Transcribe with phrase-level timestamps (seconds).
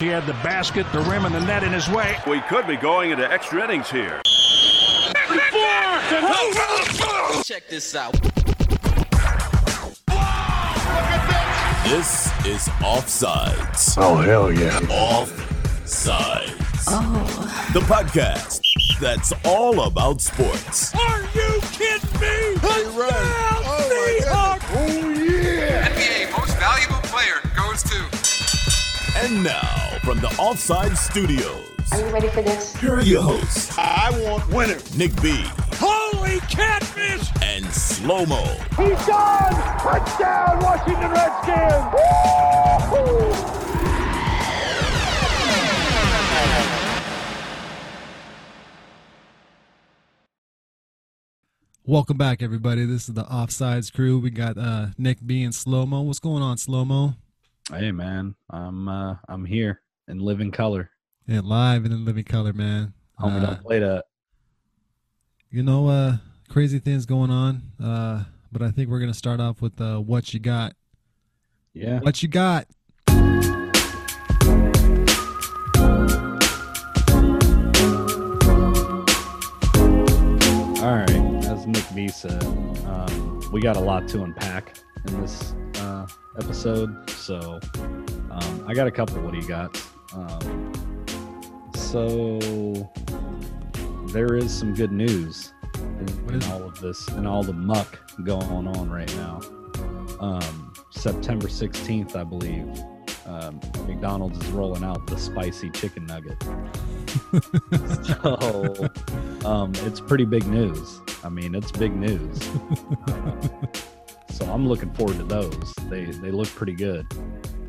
[0.00, 2.16] He had the basket, the rim, and the net in his way.
[2.26, 4.20] We could be going into extra innings here.
[7.44, 8.12] Check this out.
[11.84, 13.94] This is Offsides.
[13.96, 14.80] Oh, hell yeah.
[14.80, 16.50] Offsides.
[16.88, 17.70] Oh.
[17.72, 18.60] The podcast
[19.00, 20.92] that's all about sports.
[20.96, 22.54] Are you kidding me?
[22.56, 24.60] Touchdown, oh, Seahawks!
[24.74, 25.88] Oh, yeah.
[25.88, 28.24] NBA Most Valuable Player goes to.
[29.16, 32.76] And now, from the Offside Studios, Are you ready for this?
[32.76, 34.96] here are your hosts, I want winners.
[34.98, 35.44] Nick B
[35.76, 37.28] Holy catfish!
[37.42, 38.42] and Slow Mo.
[38.76, 39.52] He's gone.
[39.80, 41.84] Touchdown, Washington Redskins.
[42.92, 43.54] Woo!
[51.86, 52.86] Welcome back, everybody.
[52.86, 54.18] This is the Offsides crew.
[54.18, 56.00] We got uh, Nick B and Slow Mo.
[56.02, 57.14] What's going on, Slow Mo?
[57.72, 60.90] Hey man, I'm uh I'm here in living color.
[61.26, 62.92] Yeah, live and in living color, man.
[63.20, 64.04] Homie, Uh, don't play that.
[65.50, 66.16] you know, uh,
[66.48, 67.62] crazy things going on.
[67.82, 70.74] Uh, but I think we're gonna start off with uh, what you got.
[71.72, 72.00] Yeah.
[72.00, 72.66] What you got?
[80.84, 81.10] All right.
[81.46, 82.42] As Nick B said,
[82.86, 84.76] um, we got a lot to unpack
[85.08, 86.06] in this uh,
[86.38, 87.08] episode.
[87.08, 87.58] So
[88.30, 89.22] um, I got a couple.
[89.22, 89.80] What do you got?
[90.14, 90.72] Um,
[91.74, 92.38] so
[94.08, 98.68] there is some good news in, in all of this and all the muck going
[98.68, 99.40] on right now.
[100.20, 102.66] Um, September 16th, I believe.
[103.26, 106.40] Um, McDonald's is rolling out the spicy chicken nugget.
[108.04, 108.88] so
[109.48, 111.00] um, it's pretty big news.
[111.24, 112.48] I mean, it's big news.
[113.08, 113.32] Uh,
[114.30, 115.74] so I'm looking forward to those.
[115.88, 117.06] They they look pretty good.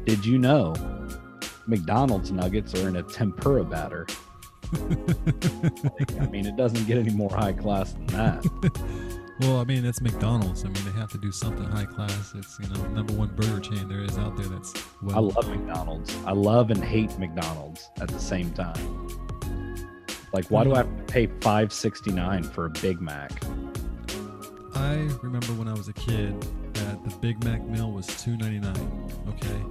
[0.05, 0.73] Did you know
[1.67, 4.08] McDonald's nuggets are in a tempura batter?
[4.73, 8.45] Like, I mean, it doesn't get any more high class than that.
[9.41, 10.63] Well, I mean, it's McDonald's.
[10.63, 12.34] I mean, they have to do something high class.
[12.35, 14.45] It's you know number one burger chain there is out there.
[14.45, 15.17] That's well.
[15.17, 16.16] I love McDonald's.
[16.25, 19.09] I love and hate McDonald's at the same time.
[20.31, 23.31] Like, why do I have to pay five sixty nine for a Big Mac?
[24.73, 26.41] I remember when I was a kid
[26.75, 29.11] that the Big Mac meal was two ninety nine.
[29.28, 29.61] Okay,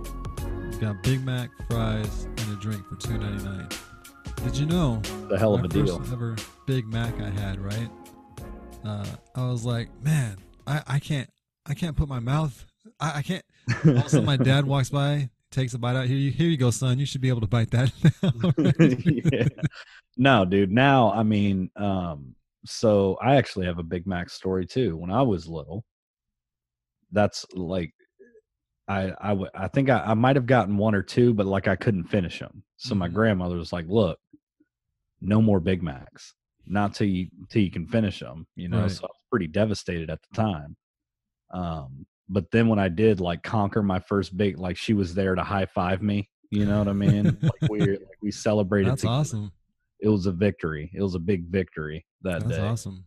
[0.79, 3.69] got Big Mac, fries, and a drink for two ninety nine.
[4.45, 5.97] Did you know The hell of a deal.
[6.13, 6.37] ever
[6.67, 7.61] Big Mac I had?
[7.61, 7.89] Right,
[8.85, 10.37] uh, I was like, man,
[10.67, 11.29] I, I can't
[11.67, 12.67] I can't put my mouth.
[13.01, 13.45] I, I can't.
[13.85, 16.07] All of a sudden, my dad walks by, takes a bite out.
[16.07, 16.99] Here you here you go, son.
[16.99, 17.93] You should be able to bite that.
[19.33, 19.49] yeah.
[20.17, 20.71] No, dude.
[20.71, 22.35] Now, I mean, um,
[22.67, 24.97] so I actually have a Big Mac story too.
[24.97, 25.85] When I was little,
[27.13, 27.95] that's like,
[28.89, 31.69] I I w- I think I, I might have gotten one or two, but like
[31.69, 32.63] I couldn't finish them.
[32.77, 33.15] So my Mhm.
[33.15, 34.19] grandmother was like, "Look,
[35.21, 36.35] no more Big Macs,
[36.67, 38.91] not till you till you can finish them." You know, Right.
[38.91, 40.77] so I was pretty devastated at the time.
[41.51, 45.35] Um, but then when I did like conquer my first big, like she was there
[45.35, 46.29] to high five me.
[46.51, 47.39] You know what I mean?
[47.43, 48.93] like we like we celebrated.
[48.93, 49.19] That's together.
[49.21, 49.53] awesome.
[50.01, 50.91] It was a victory.
[50.95, 52.63] It was a big victory that That's day.
[52.63, 53.05] awesome.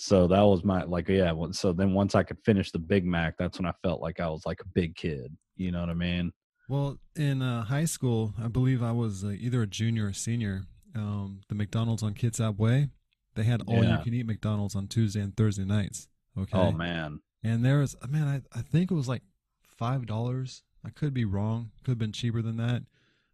[0.00, 1.34] So that was my like yeah.
[1.52, 4.28] So then once I could finish the Big Mac, that's when I felt like I
[4.28, 5.36] was like a big kid.
[5.56, 6.32] You know what I mean?
[6.70, 10.62] Well, in uh, high school, I believe I was uh, either a junior or senior.
[10.94, 12.88] Um, the McDonald's on Kitsap Way,
[13.34, 13.98] they had all Yeah.
[13.98, 16.08] you can eat McDonald's on Tuesday and Thursday nights.
[16.38, 16.56] Okay.
[16.56, 17.20] Oh man.
[17.44, 19.22] And there was, man, I, I think it was like
[19.62, 20.62] five dollars.
[20.82, 21.72] I could be wrong.
[21.84, 22.84] Could have been cheaper than that.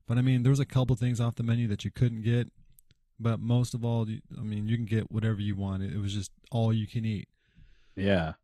[0.09, 2.51] But I mean, there was a couple things off the menu that you couldn't get.
[3.19, 4.07] But most of all,
[4.37, 5.83] I mean, you can get whatever you want.
[5.83, 7.29] It was just all you can eat.
[7.97, 8.35] Yeah.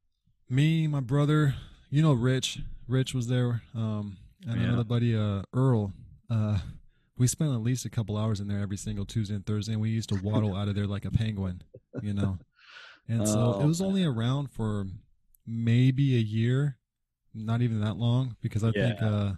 [0.48, 1.54] Me, my brother,
[1.90, 2.58] you know, Rich.
[2.88, 3.62] Rich was there.
[3.74, 4.66] Um, and Yeah.
[4.68, 5.92] another buddy, uh, Earl.
[6.28, 6.58] Uh,
[7.16, 9.80] we spent at least a couple hours in there every single Tuesday and Thursday, and
[9.80, 11.62] we used to waddle out of there like a penguin,
[12.00, 12.38] you know.
[13.08, 14.86] And so it Oh, was only around for
[15.46, 16.78] maybe a year,
[17.34, 19.32] not even that long, because I think uh,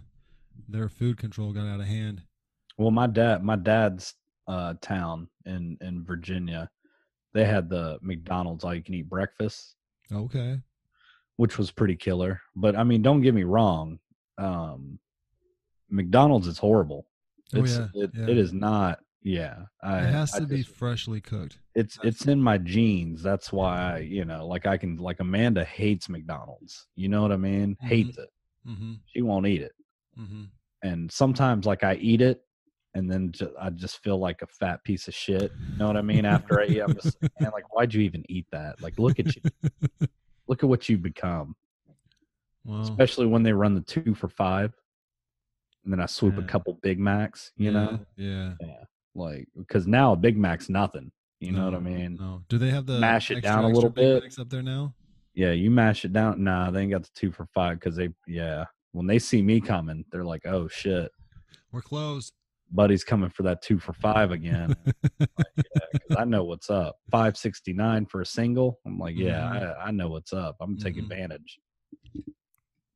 [0.67, 2.23] their food control got out of hand.
[2.77, 4.13] Well, my dad, my dad's
[4.47, 6.69] uh, town in in Virginia,
[7.35, 9.75] they had the McDonald's all you can eat breakfast,
[10.11, 10.59] Okay.
[11.35, 12.41] which was pretty killer.
[12.55, 13.99] But I mean, don't get me wrong,
[14.39, 14.97] um,
[15.89, 17.05] McDonald's is horrible.
[17.53, 18.27] Oh, It's yeah, it, yeah.
[18.29, 18.99] it is not.
[19.21, 21.57] Yeah, I, It has I to be just- freshly cooked.
[21.73, 23.21] it's it's in my genes.
[23.23, 26.87] That's why I, you know, like I can like Amanda hates McDonald's.
[26.95, 27.75] You know what I mean?
[27.83, 27.87] Mhm.
[27.87, 28.29] Hates it.
[28.67, 28.93] Mm-hmm.
[29.07, 29.73] She won't eat it.
[30.19, 30.43] Mm-hmm.
[30.83, 32.41] And sometimes like I eat it
[32.95, 35.51] and then ju- I just feel like a fat piece of shit.
[35.71, 36.25] You know what I mean?
[36.25, 38.81] After I eat, I'm just man, like, why'd you even eat that?
[38.81, 39.41] Like, look at you,
[40.47, 41.55] look at what you become.
[42.63, 44.73] Well, Especially when they run the two for five.
[45.83, 47.51] and then I swoop a couple Big Macs.
[47.57, 48.53] You know, Yeah.
[49.13, 51.11] like because now a Big Mac's nothing.
[51.41, 52.15] You know what I mean?
[52.19, 52.43] No.
[52.49, 54.23] Do they have the Mash it extra, down a little bit.
[54.39, 54.95] Up there now?
[55.35, 56.41] Yeah, you mash it down.
[56.45, 58.63] Nah, they ain't got the two for five because they, yeah,
[58.93, 61.11] when they see me coming, they're like, oh shit,
[61.73, 62.31] We're closed.
[62.71, 64.75] Buddy's coming for that two for five again.
[65.19, 65.29] Because
[66.17, 66.97] I know what's up.
[67.11, 68.79] Five sixty nine for a single.
[68.85, 69.77] I'm like, yeah, Mhm.
[69.79, 70.57] I, I know what's up.
[70.59, 71.03] I'm gonna take Mhm.
[71.03, 71.59] advantage.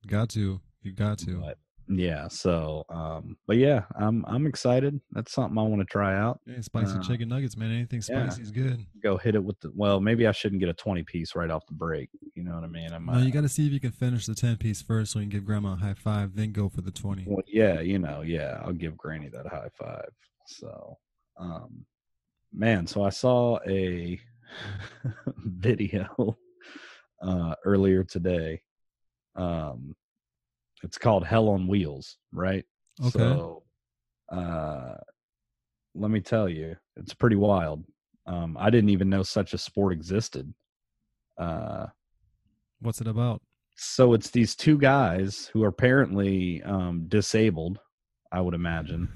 [0.07, 0.60] got to.
[0.81, 1.38] You got to.
[1.39, 1.57] But
[1.89, 5.00] yeah, so um, but yeah, I'm I'm excited.
[5.12, 6.39] That's something I want to try out.
[6.45, 7.71] Hey, spicy Uh, chicken nuggets, man.
[7.71, 8.30] Anything yeah.
[8.30, 8.86] spicy is good.
[9.01, 11.65] Go hit it with the well, maybe I shouldn't get a twenty piece right off
[11.65, 12.09] the break.
[12.36, 12.94] You know what I mean?
[12.94, 15.19] I No, you got to see if you can finish the 10 piece first so
[15.19, 17.25] you can give grandma a high five, then go for the 20.
[17.27, 20.09] Well, yeah, you know, yeah, I'll give Granny that high five.
[20.47, 20.97] So,
[21.38, 21.86] um,
[22.53, 24.18] man, so I saw a
[25.38, 26.38] video
[27.21, 28.62] uh, earlier today.
[29.36, 29.95] Um,
[30.84, 32.66] it's called Hell on Wheels, right?
[33.02, 33.20] Okay.
[33.20, 33.64] So,
[34.31, 34.96] uh,
[35.96, 37.84] let me tell you, it's pretty wild.
[38.26, 40.54] Um, I didn't even know such a sport existed.
[41.38, 41.88] Uh,
[42.81, 43.42] What's it about?
[43.81, 47.80] so it's these two guys who are apparently um, disabled,
[48.32, 49.08] I would imagine,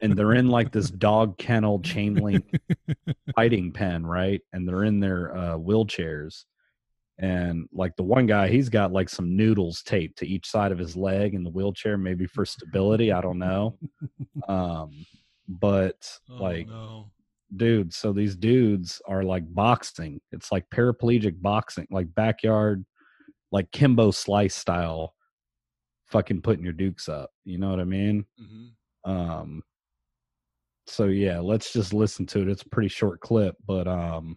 [0.00, 2.58] and they're in like this dog kennel chain link
[3.36, 4.40] fighting pen, right?
[4.52, 6.44] And they're in their uh, wheelchairs.
[7.18, 10.78] And like the one guy, he's got like some noodles taped to each side of
[10.78, 13.10] his leg in the wheelchair, maybe for stability.
[13.10, 13.78] I don't know.
[14.48, 14.90] Um,
[15.48, 15.96] but
[16.30, 17.10] Oh, like, no.
[17.56, 20.20] dude, so these dudes are like boxing.
[20.32, 22.84] It's like paraplegic boxing, like backyard,
[23.50, 25.14] like Kimbo Slice style,
[26.06, 27.30] fucking putting your dukes up.
[27.44, 28.26] You know what I mean?
[28.38, 28.70] Mhm.
[29.10, 29.62] Um,
[30.86, 32.48] so yeah, let's just listen to it.
[32.48, 34.36] It's a pretty short clip, but um,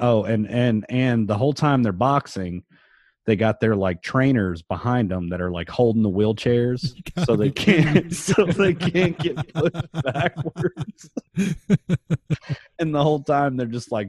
[0.00, 2.64] oh, and and and the whole time they're boxing,
[3.28, 6.94] they got their like trainers behind them that are like holding the wheelchairs
[7.26, 7.92] so they be kidding me.
[8.00, 11.10] can't so they can't get pushed backwards.
[12.78, 14.08] and the whole time they're just like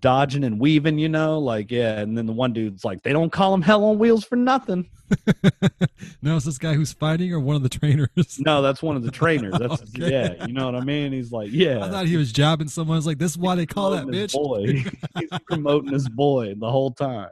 [0.00, 2.00] dodging and weaving, you know, like yeah.
[2.00, 4.88] And then the one dude's like, they don't call him hell on wheels for nothing.
[6.22, 8.08] no, it's this guy who's fighting or one of the trainers?
[8.40, 9.54] No, that's one of the trainers.
[9.58, 10.10] That's Okay.
[10.10, 11.12] yeah, you know what I mean.
[11.12, 11.84] He's like, yeah.
[11.84, 12.96] I thought he was jabbing someone.
[12.96, 14.32] I was like, this is why they call that bitch.
[14.32, 14.66] boy.
[15.18, 17.28] He's promoting his boy the whole time.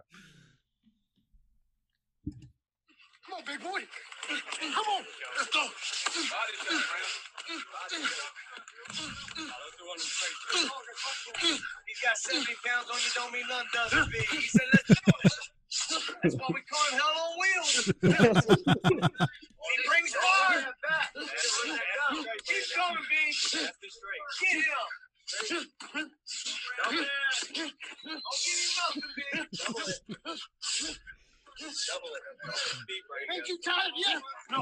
[2.26, 3.80] Come on, big boy.
[4.60, 5.04] Come on.
[5.38, 5.66] Let's go.
[11.86, 14.18] He's got 70 pounds on you, don't mean none doesn't be.
[14.18, 14.94] He said, let's do
[15.24, 15.32] it.
[16.22, 17.72] That's why we call him hell on wheels.
[17.86, 20.66] he brings fire.
[22.44, 23.12] Keep coming, B.
[24.40, 24.64] Get him.
[25.48, 25.60] Don't
[28.44, 29.20] give him nothing, B.
[31.60, 33.34] Double it.
[33.34, 34.22] Ain't you tired yet?
[34.50, 34.60] No.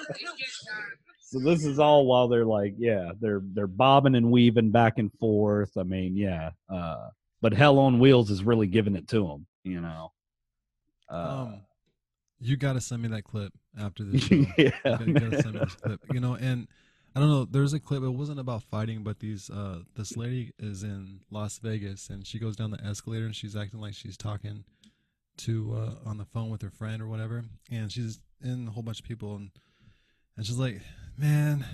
[1.20, 5.12] So this is all while they're like, yeah, they're they're bobbing and weaving back and
[5.20, 5.76] forth.
[5.76, 6.52] I mean, yeah.
[6.70, 7.08] Uh,
[7.42, 10.12] but Hell on Wheels is really giving it to them, you know.
[11.10, 11.60] Uh, um,
[12.40, 14.36] you got to send me that clip after this show.
[14.36, 16.00] yeah, you gotta, you gotta send me this clip.
[16.12, 16.66] You know, and
[17.14, 17.44] I don't know.
[17.44, 18.02] There's a clip.
[18.02, 22.38] It wasn't about fighting, but these uh, this lady is in Las Vegas, and she
[22.38, 24.64] goes down the escalator, and she's acting like she's talking
[25.38, 28.82] to uh, on the phone with her friend or whatever, and she's in a whole
[28.82, 29.50] bunch of people, and
[30.36, 30.80] and she's like,
[31.16, 31.64] "Man,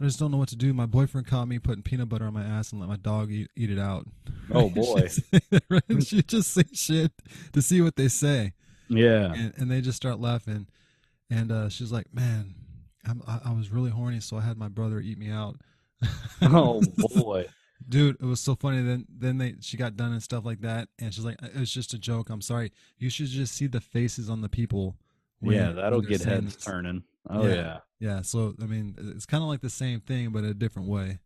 [0.00, 0.72] I just don't know what to do.
[0.72, 3.50] My boyfriend caught me putting peanut butter on my ass and let my dog eat,
[3.54, 4.06] eat it out."
[4.50, 5.08] Oh, boy.
[6.00, 7.12] She just say shit
[7.52, 8.54] to see what they say
[8.90, 9.32] yeah.
[9.32, 10.66] and, and they just start laughing
[11.30, 12.54] and uh, she's like man
[13.26, 15.56] I, I was really horny so i had my brother eat me out
[16.42, 16.82] Oh
[17.14, 17.46] boy.
[17.88, 20.88] dude it was so funny then then they she got done and stuff like that
[20.98, 23.80] and she's like it was just a joke i'm sorry you should just see the
[23.80, 24.96] faces on the people
[25.40, 26.64] when- yeah, that'll get heads this.
[26.64, 27.02] turning.
[27.28, 27.54] Oh Yeah.
[27.54, 27.78] yeah.
[27.98, 31.18] yeah so i mean it's kind of like the same thing but a different way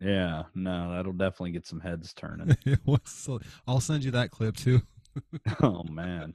[0.00, 0.42] Yeah.
[0.54, 2.56] No, that'll definitely get some heads turning.
[3.04, 4.82] so i'll send you that clip too
[5.62, 6.34] oh man.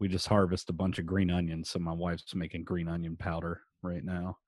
[0.00, 3.60] We just harvest a bunch of green onions, so my wife's making green onion powder
[3.82, 4.38] right now.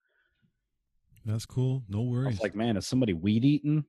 [1.25, 3.85] that's cool no I worries was like, man, is somebody weed eating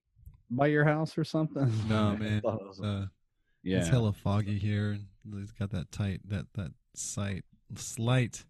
[0.51, 1.71] by your house or something?
[1.89, 3.05] no man it was- uh,
[3.65, 3.77] yeah.
[3.79, 5.07] It's hella foggy here, and
[5.41, 8.43] it's got that tight, that that sight, slight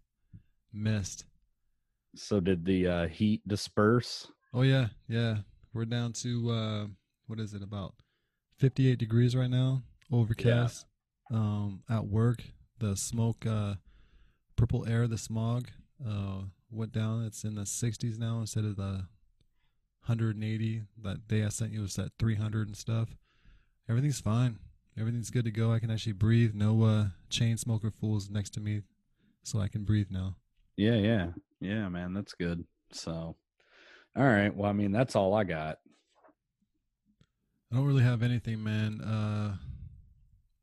[0.72, 1.24] mist.
[2.16, 4.26] So did the uh, heat disperse?
[4.52, 5.36] Oh yeah, yeah.
[5.72, 6.86] We're down to uh,
[7.28, 7.94] what is it about
[8.58, 10.84] fifty-eight degrees right now, overcast.
[11.30, 12.42] Um, at work,
[12.84, 13.74] the smoke, uh,
[14.56, 15.68] PurpleAir, the smog,
[16.06, 17.24] uh, went down.
[17.24, 19.06] It's in the sixties now instead of the
[20.02, 20.82] hundred and eighty.
[21.02, 23.16] That day I sent you was at three hundred and stuff.
[23.88, 24.58] Everything's fine.
[24.98, 25.72] Everything's good to go.
[25.72, 26.54] I can actually breathe.
[26.54, 28.82] No uh, chain smoker fools next to me,
[29.42, 30.36] so I can breathe now.
[30.76, 31.26] Yeah, yeah,
[31.60, 32.12] yeah, man.
[32.12, 32.64] That's good.
[32.92, 33.36] So,
[34.16, 34.54] all right.
[34.54, 35.78] Well, I mean, that's all I got.
[37.72, 39.00] I don't really have anything, man.
[39.00, 39.56] Uh,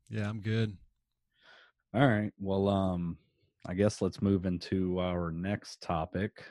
[0.08, 0.76] yeah, I'm good.
[1.94, 2.32] All right.
[2.38, 3.18] Well, um,
[3.66, 6.42] I guess let's move into our next topic.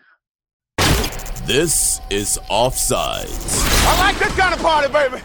[1.45, 3.87] This is Offsides.
[3.87, 5.17] I like this kind of party, baby.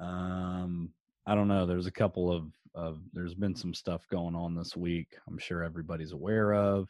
[0.00, 0.90] Um,
[1.26, 1.64] I don't know.
[1.64, 5.16] There's a couple of of there's been some stuff going on this week.
[5.28, 6.88] I'm sure everybody's aware of.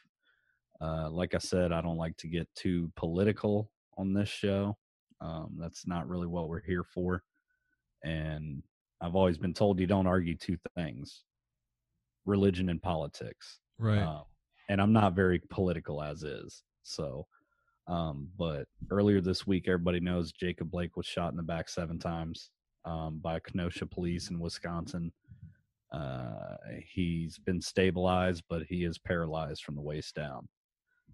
[0.81, 4.79] Uh, like I said, I don't like to get too political on this show.
[5.21, 7.23] Um, that's not really what we're here for.
[8.03, 8.63] And
[9.01, 11.25] I've always been told you don't argue two things:
[12.27, 13.61] religion and politics.
[13.79, 14.03] Right.
[14.03, 14.25] Um,
[14.69, 16.63] and I'm not very political as is.
[16.83, 17.27] So,
[17.89, 21.99] um, but earlier this week, everybody knows Jacob Blake was shot in the back seven
[21.99, 22.51] times
[22.85, 25.13] um, by Kenosha police in Wisconsin.
[25.93, 26.57] Uh,
[26.95, 30.47] he's been stabilized, but he is paralyzed from the waist down.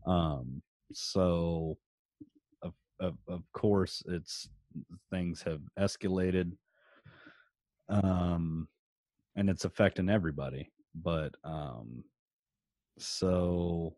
[0.06, 0.62] Um,
[0.92, 1.78] so,
[2.62, 4.48] of, of of course, it's
[5.10, 6.52] things have escalated,
[7.88, 8.68] um,
[9.36, 10.70] and it's affecting everybody.
[10.94, 12.04] But um,
[12.98, 13.96] so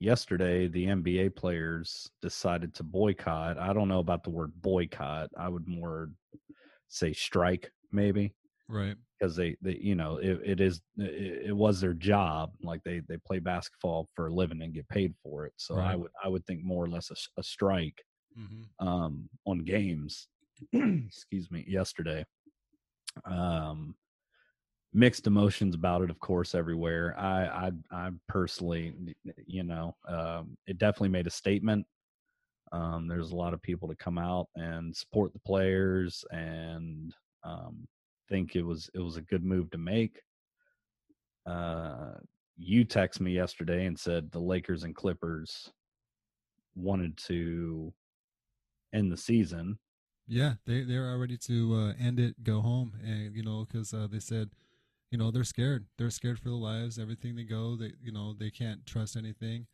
[0.00, 3.58] yesterday the NBA players decided to boycott.
[3.58, 5.30] I don't know about the word boycott.
[5.36, 6.10] I would more
[6.88, 8.34] say strike maybe
[8.68, 8.96] Right.
[9.18, 13.00] because they, they you know it, it is it, it was their job like they
[13.08, 16.28] they play basketball for a living and get paid for it so i would i
[16.28, 18.02] would think more or less a strike
[18.38, 18.86] Mm-hmm.
[18.86, 20.28] um on games
[20.72, 22.24] excuse me yesterday
[23.24, 23.94] um
[24.92, 27.14] mixed emotions about it of course everywhere.
[27.18, 28.94] I i i personally
[29.46, 31.86] you know um it definitely made a statement.
[32.72, 37.86] Um there's a lot of people to come out and support the players and um
[38.28, 40.20] think it was it was a good move to make.
[41.46, 42.14] Uh
[42.56, 45.70] you text me yesterday and said the lakers and clippers
[46.74, 47.92] wanted to
[48.94, 49.78] end the season
[50.28, 53.94] Yeah, they they're all ready to uh, end it, go home, and you know, because
[53.94, 54.50] uh, they said,
[55.10, 55.86] you know, they're scared.
[55.98, 56.98] They're scared for their lives.
[56.98, 59.66] Everything they go, they you know, they can't trust anything.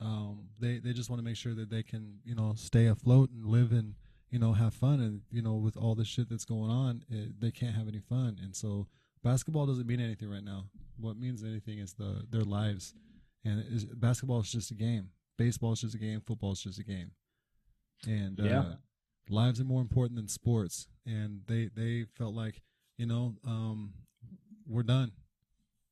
[0.00, 3.30] Um, they they just want to make sure that they can, you know, stay afloat
[3.30, 3.94] and live and
[4.30, 5.00] you know have fun.
[5.00, 8.00] And you know, with all the shit that's going on, it, they can't have any
[8.00, 8.38] fun.
[8.40, 8.86] And so,
[9.24, 10.66] basketball doesn't mean anything right now.
[11.00, 12.94] What means anything is the their lives,
[13.44, 15.10] and is, basketball is just a game.
[15.36, 16.20] Baseball is just a game.
[16.20, 17.10] Football is just a game.
[18.06, 18.60] And Yeah.
[18.60, 18.74] uh,
[19.30, 22.62] lives are more important than sports and they they felt like
[22.96, 23.92] you know um
[24.66, 25.12] we're done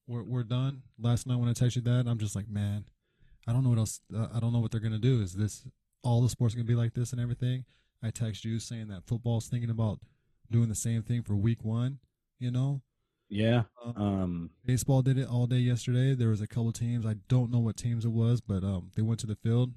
[0.07, 2.85] we're, we're done last night when i texted that i'm just like man
[3.47, 5.67] i don't know what else uh, i don't know what they're gonna do is this
[6.03, 7.65] all the sports gonna be like this and everything
[8.03, 9.99] i text you saying that football's thinking about
[10.51, 11.99] doing the same thing for week one
[12.39, 12.81] you know
[13.29, 16.15] yeah Um, um baseball did it all day yesterday.
[16.15, 17.05] There was a couple teams.
[17.05, 19.73] I don't know what teams it was, but um, they went to the field.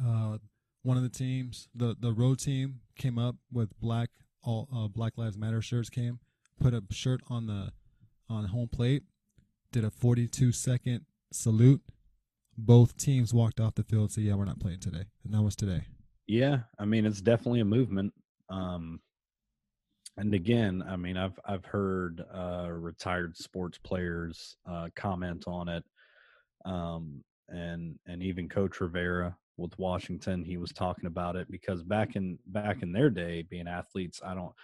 [0.00, 0.38] Uh,
[0.86, 4.10] one of the teams, the the road team, came up with black
[4.44, 5.90] all uh, Black Lives Matter shirts.
[5.90, 6.20] Came,
[6.60, 7.72] put a shirt on the
[8.28, 9.02] on home plate,
[9.72, 11.82] did a 42 second salute.
[12.56, 15.42] Both teams walked off the field and said, "Yeah, we're not playing today," and that
[15.42, 15.82] was today.
[16.28, 18.14] Yeah, I mean it's definitely a movement.
[18.48, 19.00] Um
[20.16, 25.84] and again, I mean I've I've heard uh retired sports players uh comment on it.
[26.64, 32.16] Um and and even Coach Rivera with Washington, he was talking about it because back
[32.16, 34.54] in back in their day being athletes, I don't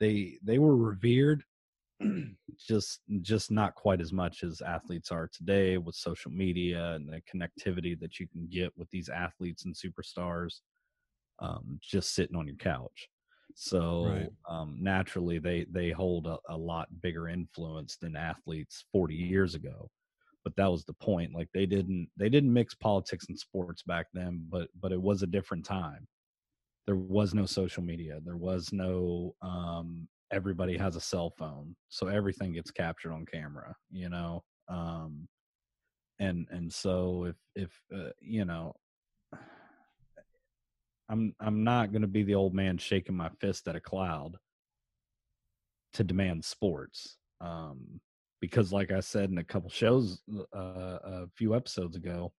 [0.00, 1.44] they they were revered
[2.58, 7.22] just just not quite as much as athletes are today with social media and the
[7.22, 10.60] connectivity that you can get with these athletes and superstars
[11.38, 13.08] um, just sitting on your couch.
[13.54, 14.32] So Right.
[14.48, 19.90] um, naturally, they they hold a, a lot bigger influence than athletes 40 years ago.
[20.44, 21.34] But that was the point.
[21.34, 25.22] Like they didn't they didn't mix politics and sports back then, but but it was
[25.22, 26.06] a different time.
[26.86, 28.18] There was no social media.
[28.24, 33.74] There was no um, everybody has a cell phone, so everything gets captured on camera.
[33.90, 35.28] You know, um,
[36.18, 38.74] and and so if if uh, you know
[41.08, 44.36] I'm I'm not going to be the old man shaking my fist at a cloud
[45.92, 47.18] to demand sports.
[47.40, 48.00] Um,
[48.42, 50.20] because, like I said in a couple shows
[50.54, 52.32] uh, a few episodes ago,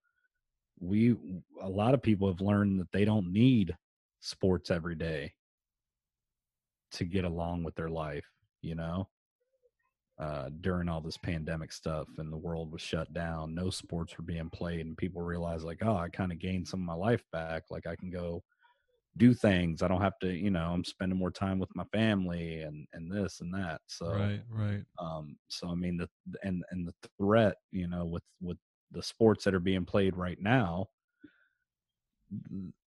[0.79, 1.15] we
[1.61, 3.73] a lot of people have learned that they don't need
[4.19, 5.33] sports every day
[6.91, 8.29] to get along with their life.
[8.61, 9.07] You know,
[10.19, 14.25] uh, during all this pandemic stuff and the world was shut down, no sports were
[14.25, 17.23] being played, and people realized like, oh, I kind of gained some of my life
[17.31, 17.63] back.
[17.71, 18.43] Like I can go
[19.17, 19.81] do things.
[19.81, 23.11] I don't have to, you know, I'm spending more time with my family and and
[23.11, 23.81] this and that.
[23.87, 24.83] So right, right.
[24.99, 26.09] um so I mean the
[26.43, 28.57] and and the threat, you know, with with
[28.91, 30.87] the sports that are being played right now,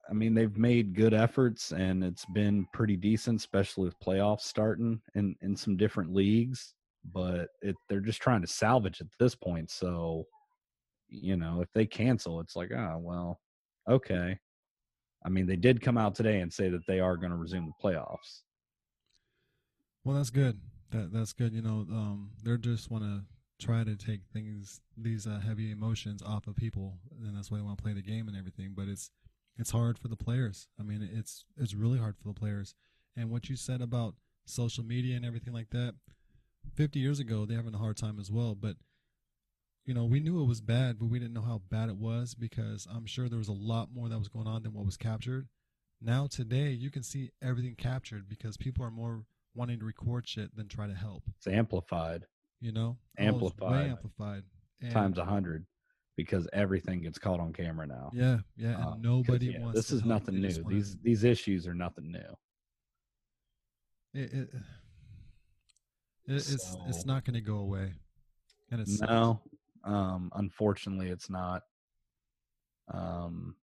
[0.10, 5.02] I mean, they've made good efforts and it's been pretty decent, especially with playoffs starting
[5.16, 6.74] in in some different leagues.
[7.04, 9.70] But it, they're just trying to salvage at this point.
[9.72, 10.26] So,
[11.10, 13.42] you know, if they cancel, it's like, oh well,
[13.90, 14.40] okay.
[15.26, 17.66] I mean, they did come out today and say that they are going to resume
[17.66, 18.44] the playoffs.
[20.04, 20.60] Well, that's good.
[20.92, 21.52] That that's good.
[21.52, 23.24] You know, um, they're just want to
[23.60, 27.64] try to take things, these uh, heavy emotions off of people, and that's why they
[27.64, 28.74] want to play the game and everything.
[28.76, 29.10] But it's
[29.58, 30.68] it's hard for the players.
[30.80, 32.76] I mean, it's it's really hard for the players.
[33.18, 34.14] And what you said about
[34.46, 35.96] social media and everything like that,
[36.76, 38.54] 50 years ago, they're having a hard time as well.
[38.54, 38.76] But
[39.86, 42.34] you know, we knew it was bad, but we didn't know how bad it was
[42.34, 44.98] because I'm sure there was a lot more that was going on than what was
[44.98, 45.48] captured.
[46.02, 49.24] Now today, you can see everything captured because people are more
[49.54, 51.24] wanting to record shit than try to help.
[51.38, 52.26] It's amplified
[52.62, 53.90] You know, Oh, way Amplified.
[53.92, 54.44] amplified.
[54.82, 55.66] And- times a hundred
[56.16, 58.10] because everything gets caught on camera now.
[58.14, 59.78] Yeah, yeah, and Um, nobody yeah, wants.
[59.80, 60.48] This to is nothing new.
[60.48, 62.36] just wanna- These these issues are nothing new.
[64.14, 64.62] it, it, it-
[66.28, 66.50] it's
[66.88, 67.94] it's not going to go away,
[68.72, 69.42] and it's No,
[69.86, 71.62] um, unfortunately, it's not.
[72.94, 73.56] Um,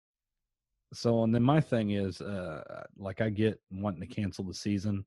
[0.92, 5.04] so and then my thing is, uh, like I get wanting to cancel the season,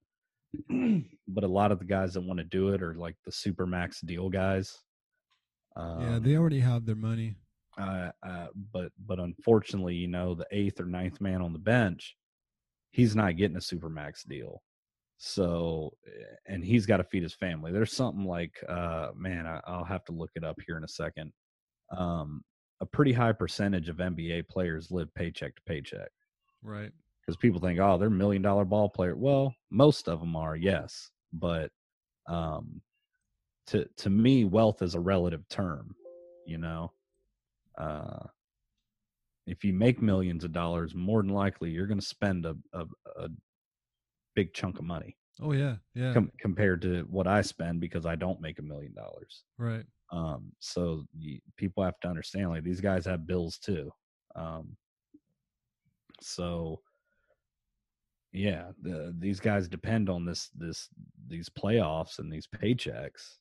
[1.28, 3.66] but a lot of the guys that want to do it are like the super
[3.66, 4.78] max deal guys.
[5.76, 6.20] Um, yeah.
[6.22, 7.36] They already have their money.
[7.78, 12.16] uh, uh, but but unfortunately, you know, the eighth or ninth man on the bench,
[12.92, 14.62] he's not getting a super max deal.
[15.26, 17.72] So, eh, and he's got to feed his family.
[17.72, 20.88] There's something like, uh, man, I, I'll have to look it up here in a
[20.90, 21.32] second.
[21.96, 22.44] Um,
[22.82, 26.10] a pretty high percentage of NBA players live paycheck to paycheck
[26.62, 26.92] Right.
[27.22, 29.16] because people think, oh, they're million dollar ball player.
[29.16, 31.72] Well, most of them are, yes, but
[32.28, 32.82] um,
[33.68, 35.96] to to me, wealth is a relative term.
[36.46, 36.92] You know,
[37.78, 38.28] uh,
[39.48, 42.86] if you make millions of dollars, more than likely you're going to spend a, a
[43.18, 43.30] a
[44.36, 46.14] big chunk of money Oh yeah, yeah.
[46.14, 49.44] com- compared to what I spend because I don't make a million dollars.
[49.58, 49.86] right.
[50.12, 53.92] Um, so y people have to understand, like these guys have bills too.
[54.36, 54.78] Um,
[56.22, 56.82] so
[58.32, 60.90] yeah, the, these guys depend on this, this,
[61.28, 63.38] these playoffs and these paychecks,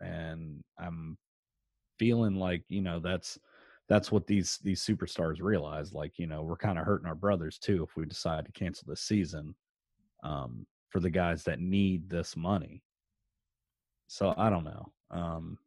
[0.00, 1.16] and I'm
[1.98, 3.38] feeling like you know that's
[3.88, 5.92] that's what these these superstars realize.
[5.92, 8.86] Like you know, we're kind of hurting our brothers too if we decide to cancel
[8.88, 9.54] this season.
[10.24, 12.82] Um, for the guys that need this money.
[14.08, 14.92] So I don't know.
[15.10, 15.58] Um,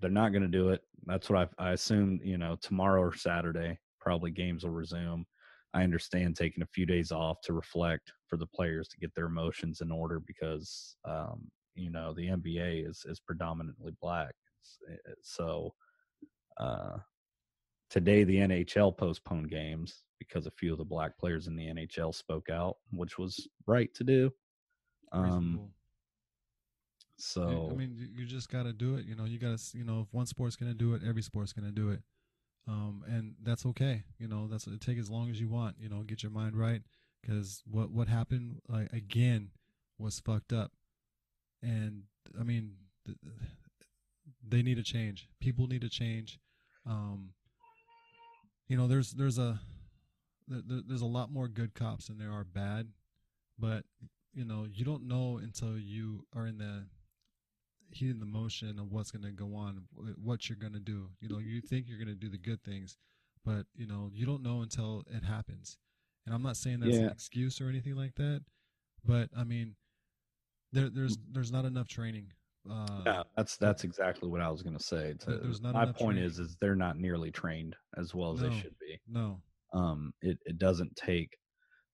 [0.00, 0.82] they're not going to do it.
[1.06, 2.20] That's what I, I assume.
[2.22, 5.24] You know, tomorrow or Saturday, probably games will resume.
[5.72, 9.26] I understand taking a few days off to reflect for the players to get their
[9.26, 14.34] emotions in order because um, you know the NBA is is predominantly black.
[15.22, 15.74] So
[16.58, 16.96] uh,
[17.90, 22.14] today the NHL postponed games because a few of the black players in the NHL
[22.14, 24.30] spoke out, which was right to do.
[25.12, 25.54] Um,
[27.18, 29.06] so I mean, you, just got to do it.
[29.06, 29.78] You know, you got to.
[29.78, 32.00] You know, if one sport's going to do it, every sport's going to do it.
[32.68, 34.02] Um, and that's okay.
[34.18, 35.76] You know, that's take as long as you want.
[35.80, 36.82] You know, get your mind right
[37.22, 39.50] because what what happened like again
[39.98, 40.72] was fucked up.
[41.62, 42.02] And
[42.38, 42.72] I mean,
[43.06, 43.18] th-
[44.46, 45.28] they need to change.
[45.40, 46.38] People need to change.
[46.84, 47.30] Um,
[48.68, 49.60] you know, there's there's a
[50.48, 52.88] there- there's a lot more good cops than there are bad,
[53.58, 53.84] but
[54.36, 56.84] you know you don't know until you are in the
[57.90, 59.82] heat of the motion of what's going to go on,
[60.22, 61.08] what you're going to do.
[61.20, 62.96] You know, you think you're going to do the good things,
[63.44, 65.78] but you know you don't know until it happens.
[66.26, 68.42] And I'm not saying that's an excuse or anything like that,
[69.04, 69.74] but I mean,
[70.72, 72.26] there there's there's not enough training.
[72.68, 75.14] Uh, Yeah, that's that's exactly what I was going to say.
[75.20, 76.24] To, there's not my point training.
[76.24, 78.48] is, is they're not nearly trained as well as No.
[78.48, 79.00] they should be.
[79.08, 79.40] No.
[79.72, 81.38] Um, it it doesn't take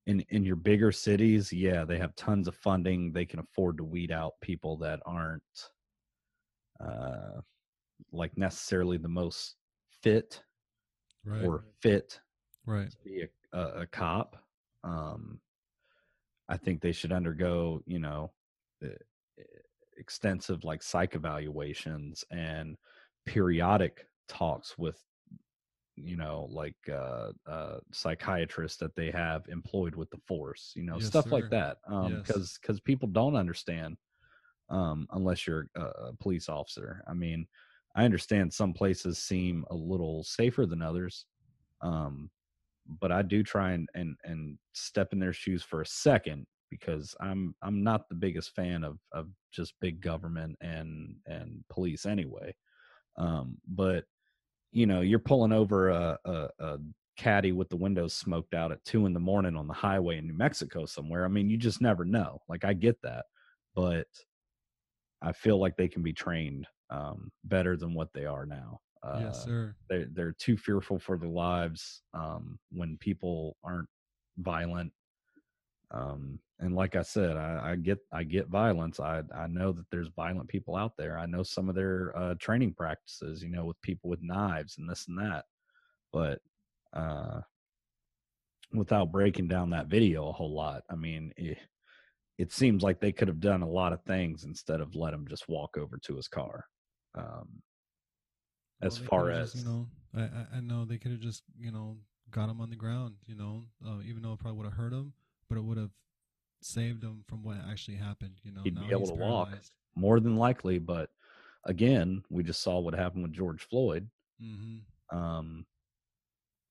[0.06, 1.52] in in your bigger cities.
[1.52, 3.12] Yeah, they have tons of funding.
[3.12, 5.42] They can afford to weed out people that aren't
[6.80, 7.40] uh
[8.12, 9.56] like necessarily the most
[10.02, 10.42] fit
[11.24, 11.44] Right.
[11.44, 12.18] or fit
[12.66, 12.90] right.
[12.90, 14.36] to be a, a, a cop.
[14.82, 15.38] Um,
[16.48, 18.32] I think they should undergo, you know,
[18.84, 18.88] uh,
[19.96, 22.76] extensive like psych evaluations and
[23.24, 25.00] periodic talks with,
[25.96, 30.98] you know, like uh, uh, psychiatrists that they have employed with the force, you know,
[30.98, 31.30] Yes, stuff sir.
[31.32, 31.78] like that.
[31.86, 32.24] Um, Yes.
[32.24, 33.96] because because people don't understand
[34.70, 37.02] um, unless you're a, a police officer.
[37.06, 37.46] I mean,
[37.94, 41.26] I understand some places seem a little safer than others.
[41.82, 42.30] Um,
[43.00, 47.14] but I do try and, and and step in their shoes for a second because
[47.20, 52.54] I'm I'm not the biggest fan of of just big government and and police anyway.
[53.16, 54.06] Um, but
[54.72, 56.78] you know, you're pulling over a, a, a
[57.16, 60.26] caddy with the windows smoked out at two in the morning on the highway in
[60.26, 61.24] New Mexico somewhere.
[61.24, 62.40] I mean, you just never know.
[62.48, 63.26] Like I get that,
[63.74, 64.06] but
[65.20, 68.80] I feel like they can be trained um, better than what they are now.
[69.02, 69.74] Uh, yes, sir.
[69.88, 73.88] They're they're too fearful for their lives um, when people aren't
[74.38, 74.92] violent.
[75.90, 79.00] Um, and like I said, I, I get I get violence.
[79.00, 81.18] I I know that there's violent people out there.
[81.18, 83.42] I know some of their uh, training practices.
[83.42, 85.46] You know, with people with knives and this and that.
[86.12, 86.40] But
[86.94, 87.42] uh,
[88.72, 91.58] without breaking down that video a whole lot, I mean, it,
[92.38, 95.28] it seems like they could have done a lot of things instead of let him
[95.28, 96.66] just walk over to his car.
[97.14, 97.62] Um,
[98.82, 101.44] as Well, far as just, you know, I I, I know they could have just
[101.56, 101.98] you know
[102.30, 103.16] got him on the ground.
[103.26, 105.14] You know, uh, even though it probably would have hurt him,
[105.48, 105.90] but it would have
[106.64, 108.34] saved him from what actually happened.
[108.42, 109.50] You know, He'd now be able to walk.
[109.94, 111.10] more than likely, but
[111.64, 114.08] again, we just saw what happened with George Floyd.
[114.42, 115.16] Mm-hmm.
[115.16, 115.66] Um,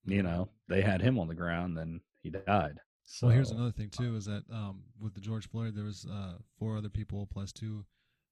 [0.05, 2.79] you know, they had him on the ground, then he died.
[3.03, 6.05] So Well, here's another thing too: is that um, with the George Floyd, there was
[6.11, 7.85] uh, four other people plus two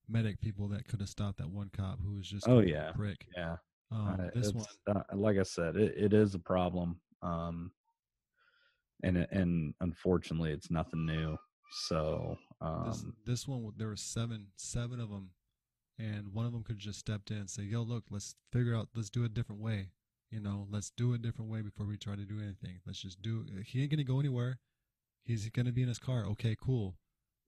[0.08, 2.92] medic people that could have stopped that one cop who was just Oh, a yeah.
[2.94, 3.28] prick.
[3.38, 3.58] yeah,
[3.92, 7.00] Um, uh, this one, uh, like I said, it, it is a problem.
[7.22, 7.72] Um,
[9.04, 11.38] and and unfortunately, it's nothing new.
[11.72, 12.38] So
[12.86, 15.32] this um, this one, there were seven seven of them,
[15.98, 18.90] and one of them could just stepped in and say, "Yo, look, let's figure out,
[18.96, 19.90] let's do it a different way."
[20.32, 22.80] You know, let's do it a different way before we try to do anything.
[22.86, 23.46] Let's just do.
[23.66, 24.60] He ain't gonna go anywhere.
[25.24, 26.26] He's gonna be in his car.
[26.28, 26.96] Okay, cool.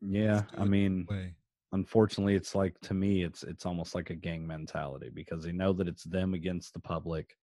[0.01, 1.05] yeah, I mean,
[1.73, 5.71] unfortunately it's like to me it's it's almost like a gang mentality because they know
[5.73, 7.35] that it's them against the public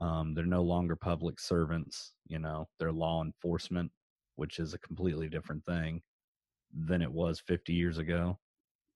[0.00, 3.90] um they're no longer public servants you know they're law enforcement
[4.36, 6.02] which is a completely different thing
[6.72, 8.38] than it was 50 years ago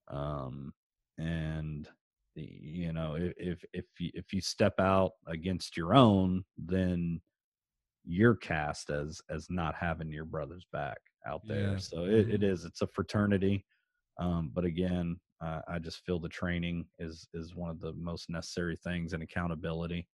[0.08, 0.72] um
[1.18, 1.90] and
[2.34, 7.20] you know if if if you, if you step out against your own then
[8.04, 11.78] you're cast as as not having your brother's back out there Yeah.
[11.78, 12.48] so it, it Mhm.
[12.64, 13.64] it's a fraternity
[14.20, 18.30] um, but again, uh, I just feel the training is is one of the most
[18.30, 20.10] necessary things and accountability.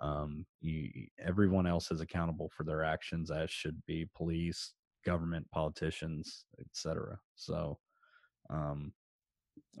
[0.00, 0.90] Um, you,
[1.24, 4.72] everyone else is accountable for their actions, as should be police,
[5.04, 7.18] government, politicians, etc.
[7.34, 7.78] So,
[8.50, 8.92] um,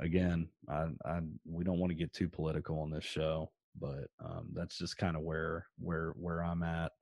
[0.00, 4.48] again, I, I we don't want to get too political on this show, but um,
[4.54, 6.92] that's just kind of where where where I'm at.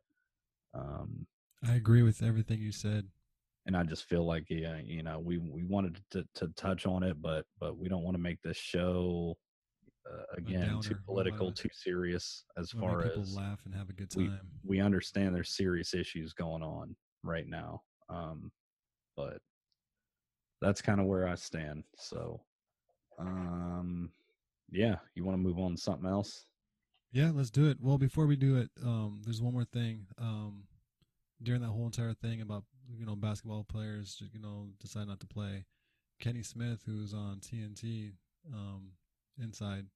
[0.75, 1.27] Um,
[1.65, 3.09] I agree with everything you said.
[3.67, 7.03] and I just feel like yeah, you know, we we wanted to to touch on
[7.03, 9.37] it, but but we don't want to make this show
[10.11, 10.83] uh, again downer.
[10.83, 14.41] too political, too serious as far people as laugh and have a good time.
[14.65, 18.51] we we understand there's serious issues going on right now, um,
[19.17, 19.39] but
[20.61, 21.85] that's kind of where I stand.
[21.97, 22.41] So,
[23.19, 24.11] um,
[24.71, 26.47] yeah, you want to move on to something else?
[27.13, 27.79] Yeah, let's do it.
[27.81, 30.07] Well, before we do it, um, there's one more thing.
[30.19, 30.65] Um,
[31.43, 32.65] during that whole entire thing about
[32.97, 35.65] you know basketball players, you know, decide not to play,
[36.21, 38.13] Kenny Smith, who's on TNT,
[38.53, 38.91] um,
[39.41, 39.87] inside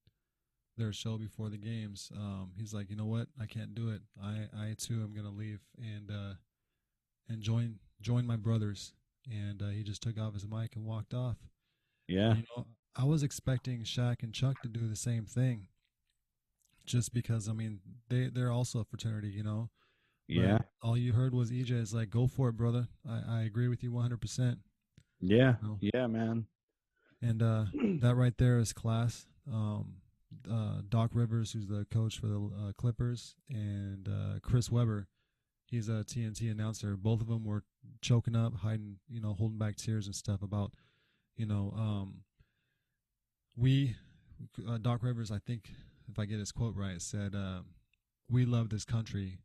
[0.77, 4.01] their show before the games, um, he's like, you know what, I can't do it.
[4.21, 6.33] I I too am gonna leave and uh,
[7.29, 8.93] and join join my brothers.
[9.31, 11.37] And uh, he just took off his mic and walked off.
[12.09, 15.67] Yeah, You know, I was expecting Shaq and Chuck to do the same thing.
[16.85, 19.69] Just because I mean they they're also a fraternity, you know.
[20.27, 23.41] But yeah, All you heard was EJ is like, "Go for it, brother." I, I
[23.43, 24.19] agree with you 100.
[24.19, 24.59] percent
[25.21, 25.77] yeah, No.
[25.79, 26.47] yeah, man.
[27.21, 27.65] And uh,
[28.01, 29.25] that right there is class.
[29.49, 29.95] Um,
[30.51, 35.07] uh, Doc Rivers, who's the coach for the uh, Clippers, and uh, Chris Webber,
[35.65, 36.95] he's a TNT announcer.
[36.95, 37.63] Both of them were
[38.01, 40.73] choking up, hiding, you know, holding back tears and stuff about,
[41.35, 42.21] you know, um,
[43.55, 43.95] we,
[44.67, 45.69] uh, Doc Rivers, I think,
[46.09, 47.61] if I get his quote right, said, uh,
[48.29, 49.39] "We love this country,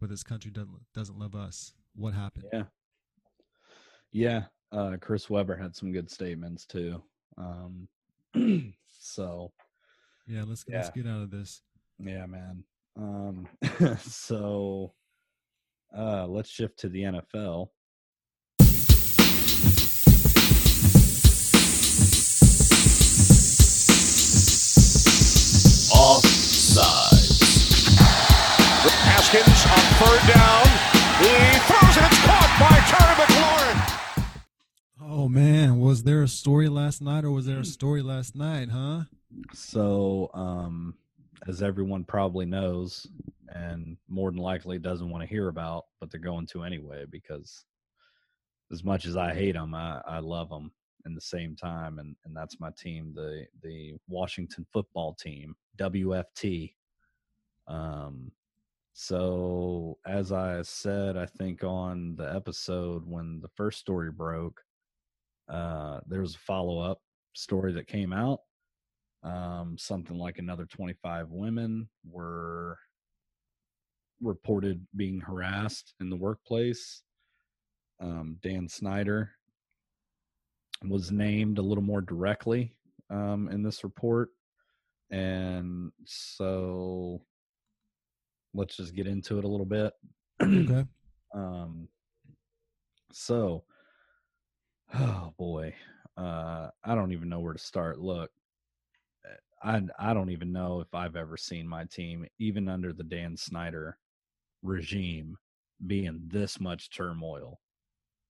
[0.00, 2.46] but this country doesn't doesn't love us." What happened?
[2.52, 2.64] Yeah.
[4.12, 4.44] Yeah.
[4.70, 7.02] Uh, Chris Webber had some good statements too.
[7.36, 7.88] Um,
[9.00, 9.52] so
[10.28, 11.62] Yeah, let's let's get out of this.
[11.98, 12.62] yeah, man.
[12.96, 13.48] Um,
[14.00, 14.92] so
[15.96, 17.68] uh, let's shift to the NFL.
[26.48, 27.38] Offsides.
[29.04, 30.66] Haskins on third down.
[31.20, 31.34] He
[31.66, 32.04] throws it.
[32.06, 33.17] It's caught by Terry McLaurin.
[35.10, 38.68] Oh man, was there a story last night, or was there a story last night?
[38.68, 39.04] Huh?
[39.54, 40.96] So, um,
[41.46, 43.06] as everyone probably knows,
[43.48, 47.64] and more than likely doesn't want to hear about, but they're going to anyway because
[48.70, 50.72] as much as I hate them, I, I love them
[51.06, 56.74] in the same time, and and that's my team, the the Washington football team, WFT.
[57.66, 58.30] Um,
[58.92, 64.60] so as I said, I think on the episode when the first story broke,
[65.48, 67.00] uh, there was a follow up
[67.34, 68.40] story that came out.
[69.22, 72.78] Um, something like another 25 women were
[74.20, 77.02] reported being harassed in the workplace.
[78.00, 79.32] Um, Dan Snyder
[80.86, 82.76] was named a little more directly
[83.10, 84.30] um, in this report.
[85.10, 87.22] And so
[88.54, 89.92] let's just get into it a little bit.
[90.40, 90.84] Okay.
[91.34, 91.88] Um,
[93.12, 93.64] so,
[94.94, 95.74] oh boy,
[96.16, 97.98] uh, I don't even know where to start.
[97.98, 98.30] Look,
[99.26, 103.04] eh, I I don't even know if I've ever seen my team, even under the
[103.04, 103.98] Dan Snyder
[104.62, 105.38] regime,
[105.86, 107.60] be in this much turmoil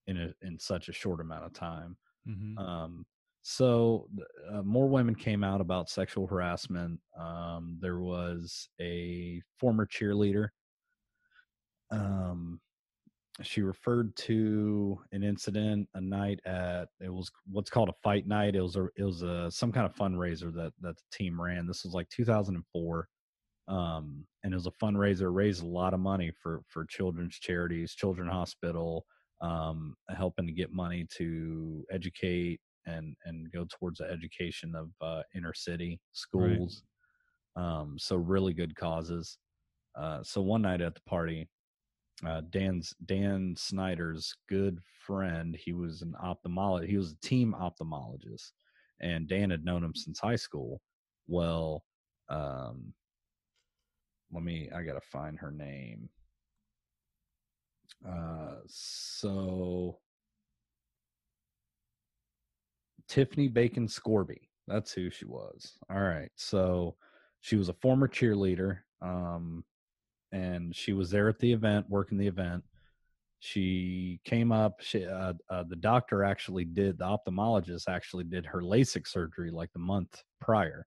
[0.07, 1.99] in a in such a short amount of time.
[2.27, 3.07] hmm Um,
[3.43, 4.11] so
[4.51, 7.01] uh, more women came out about sexual harassment.
[7.17, 10.51] Um, there was a former cheerleader.
[11.91, 12.61] Um,
[13.43, 18.57] she referred to an incident a night at it was what's called a fight night.
[18.57, 21.67] It was a it was a some kind of fundraiser that that the team ran.
[21.67, 23.09] This was like 2004.
[23.69, 27.95] Um, and it was a fundraiser, raised a lot of money for for children's charities,
[27.95, 29.05] Children Hospital,
[29.41, 35.23] um, helping to get money to educate and and go towards the education of uh,
[35.35, 36.83] inner city schools.
[37.57, 39.39] Um, so really good causes.
[39.97, 41.49] Uh, so one night at the party,
[42.27, 46.89] uh, Dan's Dan Snyder's good friend, he was an ophthalmologist.
[46.89, 48.53] He was a team ophthalmologist,
[49.01, 50.81] and Dan had known him since high school.
[51.27, 51.85] Well,
[52.29, 52.93] um,
[54.33, 54.69] let me.
[54.75, 56.09] I gotta find her name.
[58.07, 59.99] Uh, so
[63.09, 64.49] Tiffani Bacon Scourby.
[64.67, 65.79] That's who she was.
[65.91, 66.31] All right.
[66.37, 66.97] So
[67.41, 68.81] she was a former cheerleader.
[69.01, 69.65] Um,
[70.33, 72.65] and she was there at the event, working the event.
[73.41, 74.81] She came up.
[74.81, 79.73] She, uh, uh, the doctor actually did, the ophthalmologist actually did her LASIK surgery like
[79.73, 80.87] the month prior.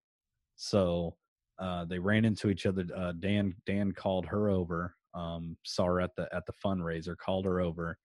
[0.57, 1.15] So
[1.59, 2.85] uh, they ran into each other.
[2.95, 4.95] Uh, Dan Dan called her over.
[5.13, 7.17] Um, saw her at the at the fundraiser.
[7.17, 7.97] Called her over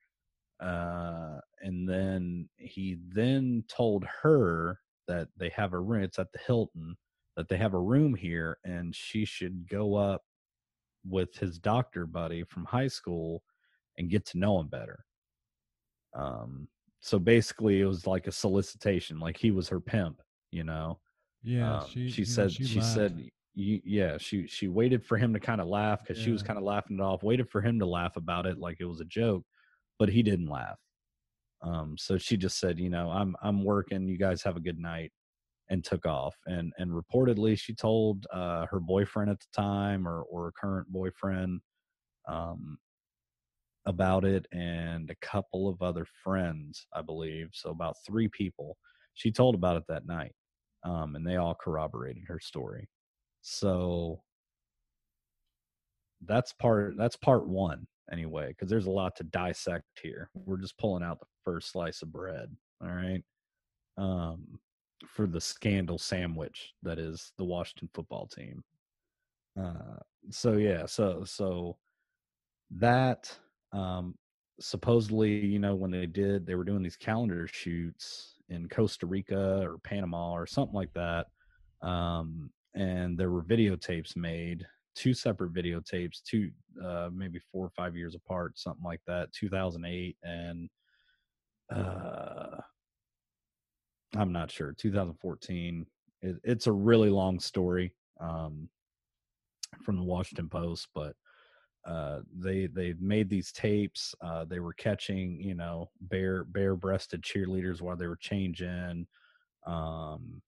[0.61, 6.03] uh, and then he then told her that they have a room.
[6.03, 6.97] It's at the Hilton
[7.37, 10.23] that they have a room here, and she should go up
[11.09, 13.43] with his doctor buddy from high school
[13.99, 15.05] and get to know him better.
[16.15, 16.69] Um,
[17.01, 20.99] so basically, it was like a solicitation, like he was her pimp, you know.
[21.43, 21.79] Yeah.
[21.79, 25.41] Um, she, she you know, said she, said yeah she she waited for him to
[25.41, 27.87] kind of laugh because she was kind of laughing it off waited for him to
[27.87, 29.43] laugh about it like it was a joke
[29.99, 30.79] but he didn't laugh
[31.63, 34.79] um so she just said you know i'm i'm working you guys have a good
[34.79, 35.11] night
[35.69, 40.23] and took off and and reportedly she told uh her boyfriend at the time or
[40.23, 41.61] or current boyfriend
[42.29, 42.79] um
[43.87, 48.77] about it and a couple of other friends i believe so about three people
[49.15, 50.33] she told about it that night
[50.87, 52.89] um, and they all corroborated her story.
[53.43, 54.23] So
[56.25, 60.31] that's part that's part one anyway, because there's a lot to dissect here.
[60.35, 63.23] We're just pulling out the first slice of bread, all right,
[63.99, 64.47] um,
[65.07, 68.63] for the scandal sandwich that is the Washington football team.
[69.59, 69.99] Uh,
[70.31, 71.77] so yeah, so so
[72.71, 73.37] that
[73.73, 74.15] um,
[74.61, 79.61] supposedly, you know, when they did, they were doing these calendar shoots in Costa Rica
[79.63, 81.27] or Panama or something like that.
[81.83, 86.51] Um, and there were videotapes made, two separate videotapes, two,
[86.83, 90.69] uh, maybe four or five years apart, something like that, 2008 and,
[91.75, 92.61] uh,
[94.15, 95.87] I'm not sure, 2014.
[96.23, 98.69] It, it's a really long story um,
[99.83, 101.15] from the Washington Post, but
[101.87, 104.15] uh, they they made these tapes.
[104.21, 109.07] Uh, they were catching, you know, bare bare breasted cheerleaders while they were changing,
[109.67, 110.43] um,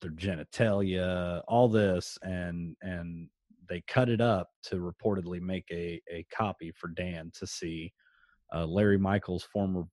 [0.00, 3.28] their genitalia, all this, and and
[3.68, 7.92] they cut it up to reportedly make a a copy for Dan to see.
[8.54, 9.84] Uh, Larry Michaels, former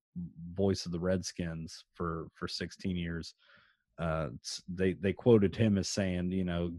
[0.54, 3.34] voice of the Redskins for for 16 years,
[4.00, 4.30] uh,
[4.68, 6.72] they they quoted him as saying, you know,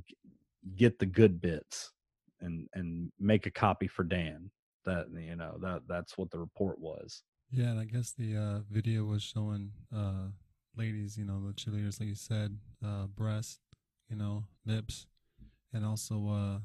[0.76, 1.92] get the good bits
[2.40, 4.50] and and make a copy for Dan.
[4.84, 7.22] That you know that that's what the report was.
[7.50, 10.28] Yeah, and I guess the uh, video was showing uh,
[10.76, 13.60] ladies, you know, the cheerleaders, like you said, uh, breast,
[14.08, 15.06] you know, nips,
[15.72, 16.58] and also uh,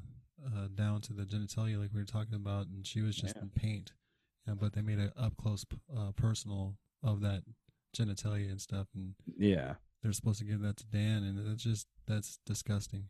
[0.46, 3.42] uh, down to the genitalia, like we were talking about, and she was just Yeah.
[3.42, 3.92] in paint.
[4.46, 5.64] Yeah, but they made an up close,
[5.96, 7.42] uh, personal of that
[7.96, 9.74] genitalia and stuff, and Yeah.
[10.02, 13.08] they're supposed to give that to Dan, and it's just that's disgusting.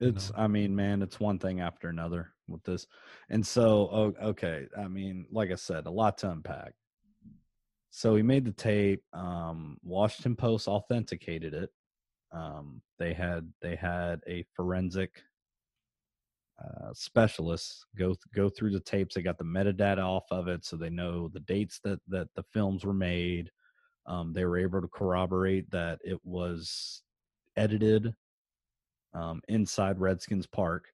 [0.00, 0.36] It's, know.
[0.38, 2.86] I mean, man, it's one thing after another with this.
[3.30, 4.68] And so, oh, okay.
[4.76, 6.74] I mean, like I said, a lot to unpack.
[7.90, 9.02] So he made the tape.
[9.14, 11.70] Um, Washington Post authenticated it.
[12.30, 15.22] Um, they had they had a forensic
[16.62, 19.14] uh, specialist go go through the tapes.
[19.14, 22.44] They got the metadata off of it, so they know the dates that that the
[22.52, 23.50] films were made.
[24.06, 27.02] Um, they were able to corroborate that it was
[27.56, 28.14] edited
[29.14, 30.86] um, inside Redskins Park.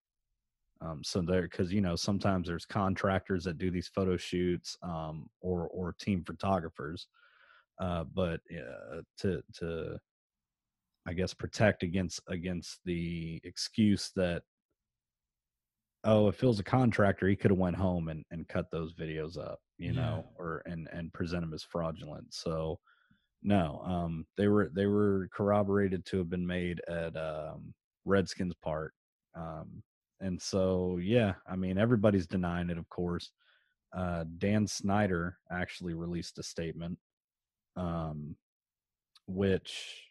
[0.81, 5.29] Um, so there, because you know sometimes there's contractors that do these photo shoots, um,
[5.41, 7.07] or or team photographers,
[7.81, 9.97] uh, but uh, to to
[11.07, 14.43] I guess protect against against the excuse that
[16.05, 18.93] oh if it was a contractor he could have went home and, and cut those
[18.95, 22.33] videos up you know or and and present them as fraudulent.
[22.33, 22.79] So
[23.43, 28.93] no um they were they were corroborated to have been made at um redskins park
[29.35, 29.83] um
[30.21, 33.33] and so yeah i mean everybody's denying it of course.
[33.97, 36.97] Uh dan snyder actually released a statement
[37.77, 38.37] um
[39.27, 40.05] which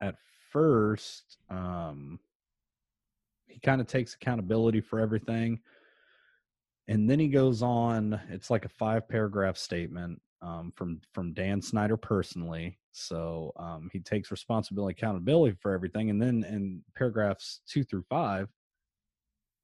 [0.00, 0.16] at
[0.50, 2.18] first um
[3.46, 5.60] he kind of takes accountability for everything
[6.88, 11.60] and then he goes on it's like a five paragraph statement um, from from dan
[11.60, 17.82] snyder personally so um, he takes responsibility accountability for everything and then in paragraphs two
[17.84, 18.48] through five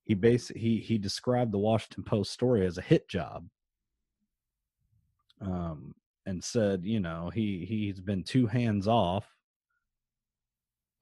[0.05, 3.47] he bas- he he described the washington post story as a hit job.
[5.40, 9.27] Um, and said you know he he's been too hands off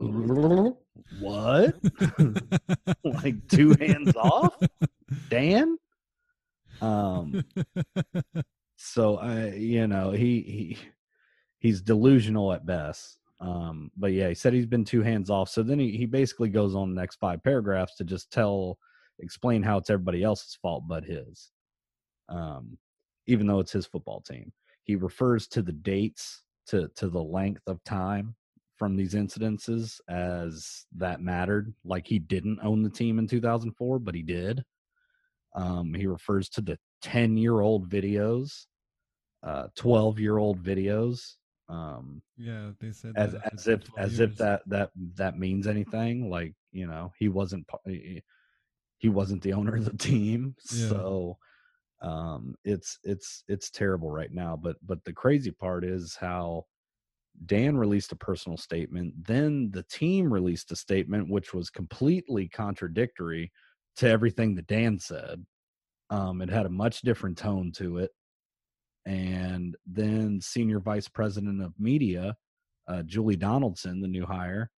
[0.01, 1.77] what?
[3.05, 4.57] Like two hands off?
[5.29, 5.77] Dan?
[6.81, 7.45] Um
[8.77, 10.79] so i you know he he
[11.59, 13.19] he's delusional at best.
[13.41, 15.51] Um but yeah he said he's been two hands off.
[15.51, 18.79] So then he, he basically goes on the next five paragraphs to just tell
[19.19, 21.51] explain how it's everybody else's fault but his.
[22.29, 22.79] Um
[23.27, 24.53] even though it's his football team.
[24.85, 28.35] He refers to the dates to to the length of time
[28.81, 34.17] from these incidences as that mattered like he didn't own the team in 2004 but
[34.17, 34.65] he did
[35.55, 38.67] um, he refers to the 10 year old videos,
[39.43, 41.35] uh, 12 year old videos,
[41.69, 45.67] um, yeah, they said as, that as if, 12 as if that, that, that means
[45.67, 46.29] anything.
[46.29, 48.23] Like, you know, he wasn't, he
[48.99, 50.55] he wasn't the owner of the team.
[50.73, 50.89] Yeah.
[50.89, 51.39] So,
[52.03, 54.59] um, it's, it's, it's terrible right now.
[54.61, 56.67] But, but the crazy part is how,
[57.47, 59.15] Dan released a personal statement.
[59.27, 63.51] Then the team released a statement which was completely contradictory
[63.97, 65.45] to everything that Dan said.
[66.11, 68.11] Um, it had a much different tone to it.
[69.07, 72.37] And then senior vice president of media,
[72.89, 74.71] uh, Julie Donaldson, the new hire,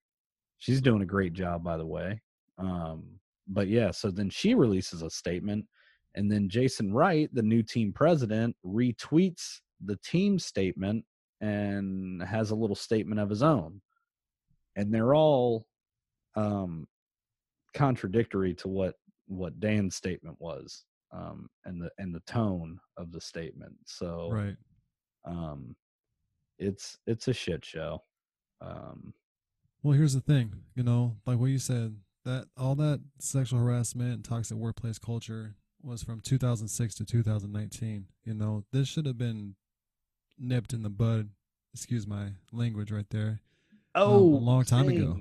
[0.58, 2.20] she's doing a great job, by the way.
[2.58, 5.66] Um, but yeah, so then she releases a statement,
[6.14, 11.04] and then Jason Wright, the new team president, retweets the team statement
[11.42, 13.82] and has a little statement of his own.
[14.76, 15.66] And they're all
[16.34, 16.86] um,
[17.74, 18.94] contradictory to what
[19.26, 23.74] what Dan's statement was, um, and the and the tone of the statement.
[23.84, 24.56] So right.
[25.26, 25.76] um,
[26.58, 28.02] it's it's a shit show.
[28.62, 29.12] Um,
[29.82, 34.14] Well, here's the thing, you know, like what you said, that all that sexual harassment
[34.14, 38.06] and toxic workplace culture was from 2006 to 2019.
[38.24, 39.56] You know, this should have been
[40.38, 41.30] nipped in the bud.
[41.74, 43.40] Excuse my language right there.
[43.94, 45.18] oh, a long time ago.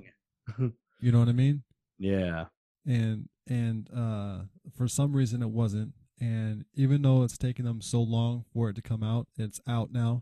[1.04, 1.64] You know what I mean?
[1.98, 2.46] Yeah,
[2.86, 4.42] And and uh
[4.78, 5.94] for some reason it wasn't.
[6.20, 9.92] And even though it's taken them so long for it to come out, it's out
[9.92, 10.22] now.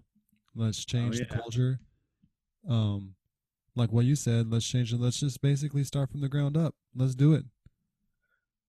[0.56, 1.38] Let's change the Oh, yeah.
[1.42, 1.80] culture.
[2.70, 3.16] Um
[3.76, 5.00] like what you said, let's change it.
[5.02, 6.76] Let's just basically start from the ground up.
[6.96, 7.44] Let's do it.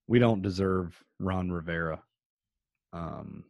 [0.08, 2.02] we don't deserve Ron Rivera.
[2.92, 3.44] Um,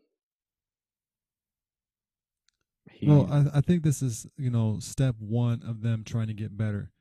[3.01, 6.35] he, Well, I, I think this is, you know, step one of them trying to
[6.35, 6.93] get better.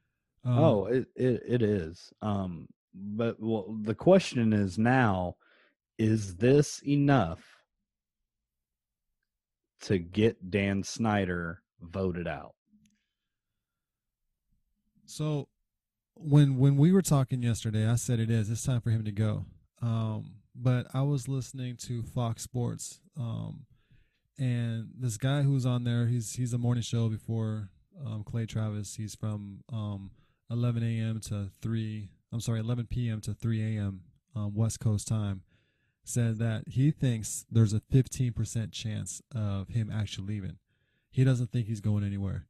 [0.46, 2.12] Um, oh, it, it it is.
[2.22, 5.36] Um, but well, the question is now,
[5.98, 7.44] is this enough
[9.82, 12.56] to get Dan Snyder voted out?
[15.06, 15.50] So
[16.16, 18.50] when when we were talking yesterday, I said it is.
[18.50, 19.46] It's time for him to go.
[19.82, 23.66] Um, but I was listening to Fox Sports, um,
[24.40, 27.70] and this guy who's on there, he's he's a morning show before
[28.06, 28.96] um, Clay Travis.
[28.96, 30.12] He's from um,
[30.50, 31.20] 11 a.m.
[31.22, 33.22] to 3 I'm sorry, 11 p.m.
[33.22, 34.02] to 3 a.m.
[34.36, 35.42] Um, West Coast time,
[36.04, 40.58] said that he thinks there's a 15% chance of him actually leaving.
[41.10, 42.46] He doesn't think he's going anywhere.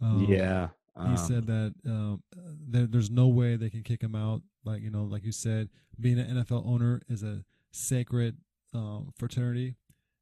[0.00, 0.68] Um, yeah.
[0.96, 2.22] he um, said that um,
[2.68, 4.42] there, there's no way they can kick him out.
[4.64, 5.68] Like you know, like you said,
[6.00, 8.36] being an NFL owner is a sacred
[8.72, 9.74] um, fraternity,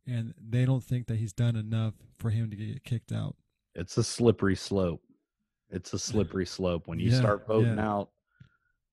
[0.07, 3.37] and they don't think that he's done enough for him to get kicked out.
[3.75, 5.03] it's a slippery slope.
[5.69, 6.87] It's a slippery slope.
[6.87, 7.89] When you Yeah, start voting yeah.
[7.91, 8.11] out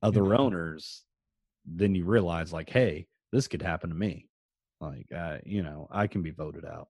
[0.01, 0.37] other know.
[0.37, 1.05] owners,
[1.65, 4.27] then you realize like, hey, this could happen to me.
[4.81, 6.89] Like, uh, you know, I can be voted out.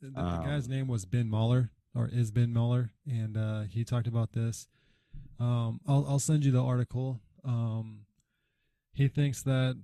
[0.00, 3.84] The, the guy's Um, name was Ben Maller, or is Ben Maller, and uh, he
[3.84, 4.68] talked about this.
[5.38, 7.20] Um, I'll I'll send you the article.
[7.44, 8.06] Um,
[8.94, 9.76] he thinks that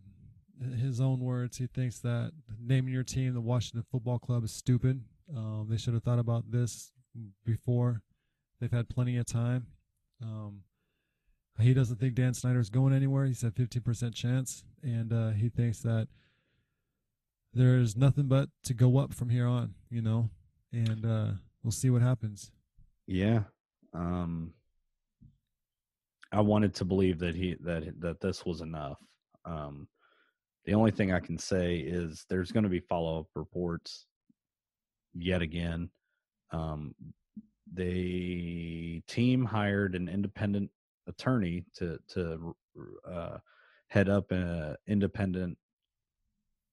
[0.81, 1.59] his own words.
[1.59, 5.03] He thinks that naming your team the Washington Football Club is stupid.
[5.35, 6.93] Um, they should have thought about this
[7.45, 8.03] before.
[8.61, 9.67] They've had plenty of time.
[10.23, 10.61] Um,
[11.59, 13.27] he doesn't think Dan Snyder's going anywhere.
[13.27, 16.09] He said 15% chance, and uh, he thinks that
[17.53, 20.31] there's nothing but to go up from here on, you know,
[20.73, 21.33] and uh,
[21.63, 22.51] we'll see what happens.
[23.07, 23.43] Yeah.
[23.93, 24.55] Um
[26.31, 28.99] I wanted to believe that he that that this was enough.
[29.45, 29.87] Um
[30.65, 34.07] the only thing I can say is there's going to be follow-up reports
[35.15, 35.91] yet again.
[36.51, 36.95] Um
[37.75, 40.71] the team hired an independent
[41.09, 42.55] attorney to to
[43.11, 43.39] uh
[43.89, 45.57] head up an independent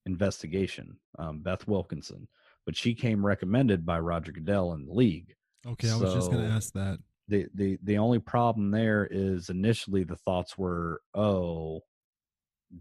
[0.05, 2.27] investigation, um, Beth Wilkinson,
[2.65, 5.35] but she came recommended by Roger Goodell in the league
[5.67, 6.99] Okay, I was just going to ask that.
[7.27, 11.81] the the the only problem there is initially the thoughts were oh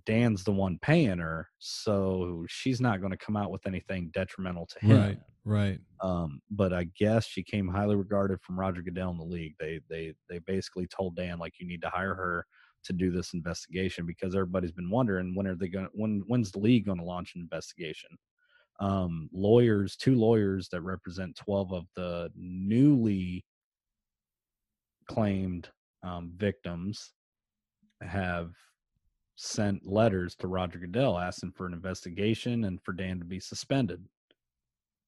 [0.04, 4.66] dan's the one paying her so she's not going to come out with anything detrimental
[4.66, 5.00] to him.
[5.00, 5.78] Right, right.
[6.02, 9.54] um but i guess she came highly regarded from roger goodell in the league.
[9.58, 12.46] They they they basically told dan like you need to hire her
[12.84, 16.60] to do this investigation because everybody's been wondering when are they going when when's the
[16.60, 18.10] league going to launch an investigation?
[18.80, 23.44] Um lawyers two lawyers that represent 12 of the newly
[25.08, 25.68] claimed
[26.02, 27.12] um, victims
[28.02, 28.50] have
[29.40, 34.04] sent letters to Roger Goodell asking for an investigation and for Dan to be suspended.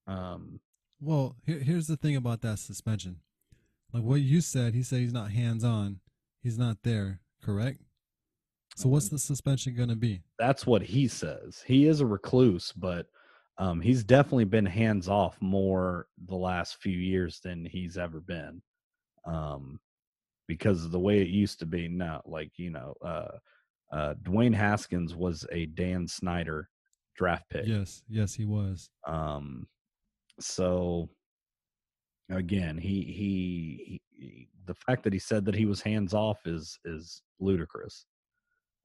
[0.06, 0.60] Um,
[1.00, 3.20] Well, here, here's the thing about that suspension.
[3.92, 6.00] Like what you said, he said he's not hands on.
[6.42, 7.82] He's not there, correct?
[8.76, 10.22] So what's Um, the suspension going to be?
[10.38, 11.62] that's what he says.
[11.66, 13.06] He is a recluse, but
[13.58, 18.62] um, he's definitely been hands off more the last few years than he's ever been.
[19.26, 19.80] Um,
[20.46, 23.38] because of the way it used to be now, like, you know, uh,
[23.92, 26.68] uh, Dwayne Haskins was a Dan Snyder
[27.16, 27.66] draft pick.
[27.66, 28.90] Yes, yes, he was.
[29.06, 29.66] Um,
[30.38, 31.08] so
[32.30, 36.78] again, he, he he the fact that he said that he was hands off is
[36.84, 38.06] is ludicrous.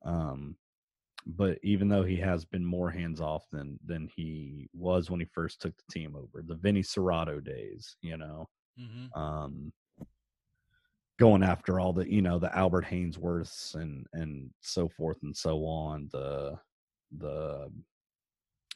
[0.04, 0.58] Um,
[1.28, 5.26] but even though he has been more hands off than than he was when he
[5.26, 8.48] first took the team over, the Vinny Cerrato days, you know,
[9.16, 9.72] um,
[11.18, 15.66] going after all the you know the Albert Haynesworths and and so forth and so
[15.66, 16.58] on, the
[17.18, 17.70] the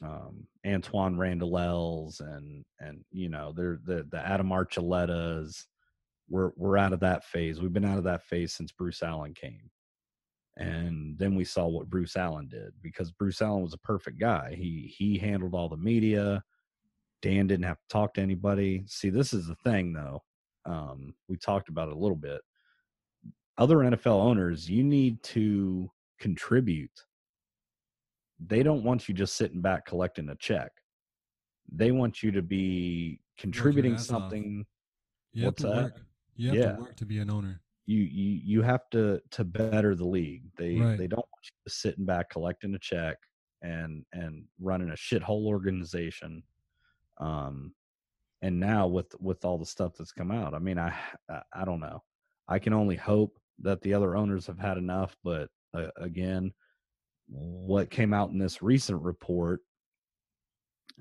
[0.02, 5.66] um, Antwaan Randle Els and and you know they're the the Adam Archuletas.
[6.28, 7.60] We're we're out of that phase.
[7.60, 9.70] We've been out of that phase since Bruce Allen came,
[10.56, 14.54] and then we saw what Bruce Allen did because Bruce Allen was a perfect guy.
[14.56, 16.42] He he handled all the media.
[17.20, 18.84] Dan didn't have to talk to anybody.
[18.86, 20.22] See, this is the thing though.
[20.66, 22.40] Um, we talked about it a little bit.
[23.58, 26.90] Other NFL owners, you need to contribute
[28.42, 30.70] they don't want you just sitting back collecting a check.
[31.70, 34.00] They want you to be contributing off.
[34.00, 34.64] something.
[35.34, 35.76] You have What's to that?
[35.76, 36.00] work.
[36.36, 36.72] You have Yeah.
[36.72, 37.60] to work to be an owner.
[37.84, 40.44] You you you have to to better the league.
[40.56, 40.96] They Right.
[40.96, 43.18] they don't want you just sitting back collecting a check
[43.62, 46.42] and and running a shithole organization.
[47.18, 47.74] Um,
[48.42, 50.94] and now with with all the stuff that's come out, I mean, I
[51.52, 52.02] I, don't know.
[52.48, 55.14] I can only hope that the other owners have had enough.
[55.22, 56.52] But uh, again,
[57.28, 59.60] what came out in this recent report,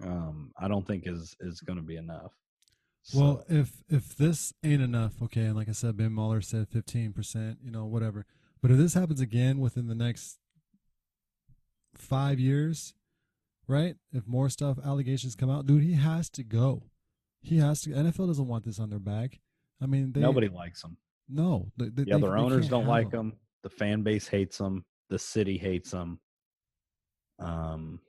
[0.03, 2.33] um, I don't think is is going to be enough.
[3.13, 7.13] Well, if if this ain't enough, okay, and like I said, Ben Mueller said fifteen
[7.13, 8.25] percent, you know, whatever.
[8.61, 10.37] But if this happens again within the next
[11.95, 12.93] five years,
[13.67, 13.95] right?
[14.11, 16.83] If more stuff allegations come out, dude, he has to go.
[17.41, 17.91] He has to.
[17.91, 19.39] NFL doesn't want this on their back.
[19.81, 20.97] I mean, they, nobody likes them.
[21.29, 23.29] No, they, they, The other they owners don't like them.
[23.29, 23.39] them.
[23.63, 24.83] The fan base hates them.
[25.09, 26.19] The city hates them.
[27.39, 27.99] Um,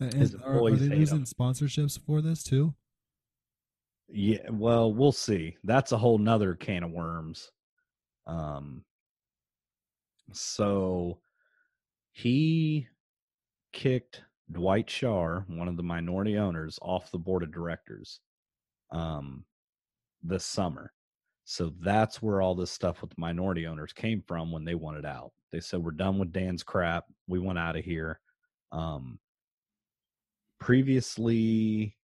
[0.00, 2.74] And, are, are they losing sponsorships for this too?
[4.08, 5.56] Yeah, well, we'll see.
[5.64, 7.50] That's a whole nother can of worms.
[8.26, 8.84] Um,
[10.32, 11.18] So
[12.12, 12.86] he
[13.72, 14.22] kicked
[14.52, 18.20] Dwight Schar, one of the minority owners, off the board of directors
[18.90, 19.44] um,
[20.22, 20.92] this summer.
[21.44, 25.32] So that's where all this stuff with minority owners came from when they wanted out.
[25.52, 27.04] They said, We're done with Dan's crap.
[27.28, 28.20] We want out of here.
[28.72, 29.18] Um,
[30.58, 31.96] previously,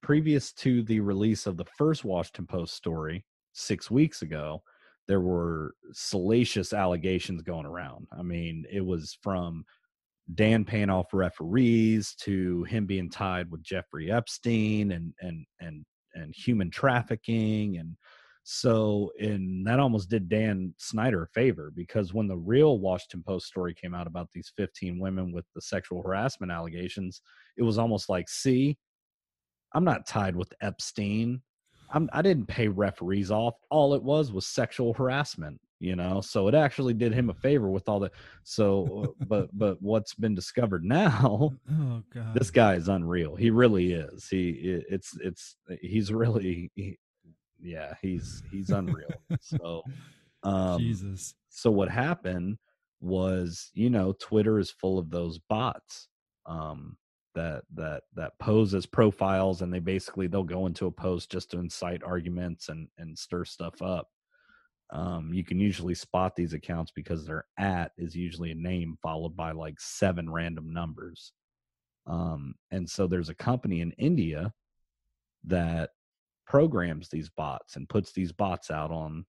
[0.00, 4.62] previous to the release of the first Washington Post story six weeks ago,
[5.08, 8.06] there were salacious allegations going around.
[8.16, 9.64] I mean, it was from
[10.34, 16.34] Dan paying off referees to him being tied with Jeffrey Epstein and and and and
[16.34, 17.96] human trafficking and
[18.44, 23.46] so and that almost did Dan Snyder a favor because when the real Washington Post
[23.46, 27.22] story came out about these 15 women with the sexual harassment allegations,
[27.56, 28.76] it was almost like, see,
[29.74, 31.40] I'm not tied with Epstein.
[31.94, 33.54] I'm, I didn't pay referees off.
[33.70, 36.20] All it was was sexual harassment, you know.
[36.20, 38.10] So it actually did him a favor with all the.
[38.44, 41.50] So, uh, but but what's been discovered now?
[41.72, 42.34] Oh god.
[42.34, 43.34] This guy is unreal.
[43.34, 44.28] He really is.
[44.28, 46.98] He it's it's he's really he,
[47.60, 49.08] yeah he's he's unreal.
[49.40, 49.82] so
[50.42, 51.34] um Jesus.
[51.48, 52.58] so what happened
[53.00, 56.08] was you know twitter is full of those bots
[56.46, 56.96] um
[57.34, 61.50] that that that pose as profiles and they basically they'll go into a post just
[61.50, 64.08] to incite arguments and and stir stuff up
[64.92, 69.34] um you can usually spot these accounts because their at is usually a name followed
[69.34, 71.32] by like seven random numbers
[72.06, 74.52] um and so there's a company in india
[75.44, 75.90] that
[76.46, 79.24] programs these bots and puts these bots out on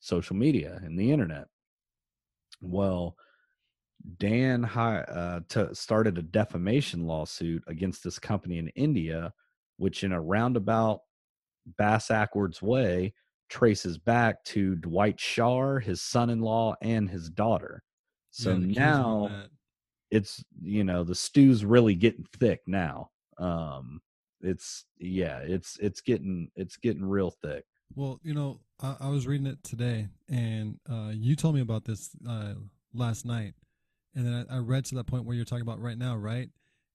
[0.00, 1.46] social media and the internet.
[2.60, 3.16] Well,
[4.18, 5.40] Dan uh,
[5.72, 9.32] started a defamation lawsuit against this company in India,
[9.78, 11.00] which, in a roundabout,
[11.78, 13.14] bass backwards way,
[13.48, 17.82] traces back to Dwight Schar, his son-in-law, and his daughter.
[18.30, 19.48] So Yeah, now
[20.10, 23.10] it's you know the stew's really getting thick now.
[23.38, 24.00] Um,
[24.40, 27.64] it's yeah, it's it's getting it's getting real thick.
[27.94, 31.84] Well, you know, I, I was reading it today, and uh, you told me about
[31.84, 32.54] this uh,
[32.92, 33.54] last night,
[34.14, 36.50] and then I, I read to that point where you're talking about right now, right?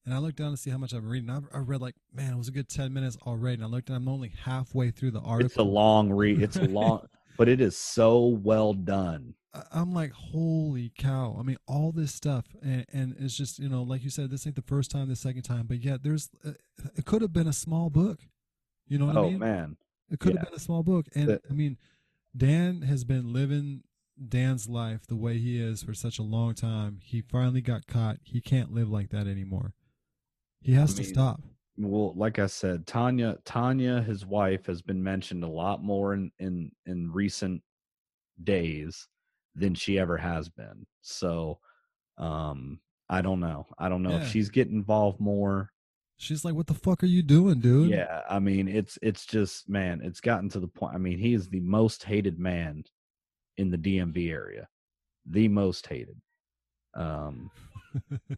[0.06, 1.30] And I looked down to see how much I've been reading.
[1.30, 3.56] I've, I read like, man, it was a good ten minutes already.
[3.56, 5.46] And I looked, and I'm only halfway through the article.
[5.46, 6.42] It's a long read.
[6.42, 7.06] It's a long,
[7.38, 9.36] but it is so well done.
[9.54, 11.36] I- I'm like, holy cow!
[11.40, 14.48] I mean, all this stuff, and, and it's just you know, like you said, this
[14.48, 16.54] ain't the first time, the second time, but yet there's, uh,
[16.96, 18.22] it could have been a small book.
[18.88, 19.40] You know what I Oh mean?
[19.40, 19.78] man,
[20.10, 20.40] It could Yeah.
[20.40, 21.06] have been a small book.
[21.16, 21.78] And I mean,
[22.36, 23.84] Dan has been living
[24.28, 27.00] Dan's life the way he is for such a long time.
[27.04, 28.18] He finally got caught.
[28.24, 29.74] He can't live like that anymore.
[30.62, 31.42] He has to mean, stop.
[31.78, 36.32] well, like I said, Tanya, Tanya, his wife, has been mentioned a lot more in
[36.40, 37.62] in in recent
[38.44, 39.08] days
[39.56, 40.86] than she ever has been.
[41.02, 41.60] So,
[42.18, 43.68] um, I don't know.
[43.78, 44.22] I don't know Yeah.
[44.22, 45.72] if she's getting involved more.
[46.18, 49.68] She's like, "What the fuck are you doing, dude?" Yeah, I mean, it's it's just
[49.68, 50.94] man, it's gotten to the point.
[50.94, 52.84] I mean, he is the most hated man
[53.58, 54.70] in the DMV area,
[55.26, 56.22] the most hated.
[56.94, 57.50] Um,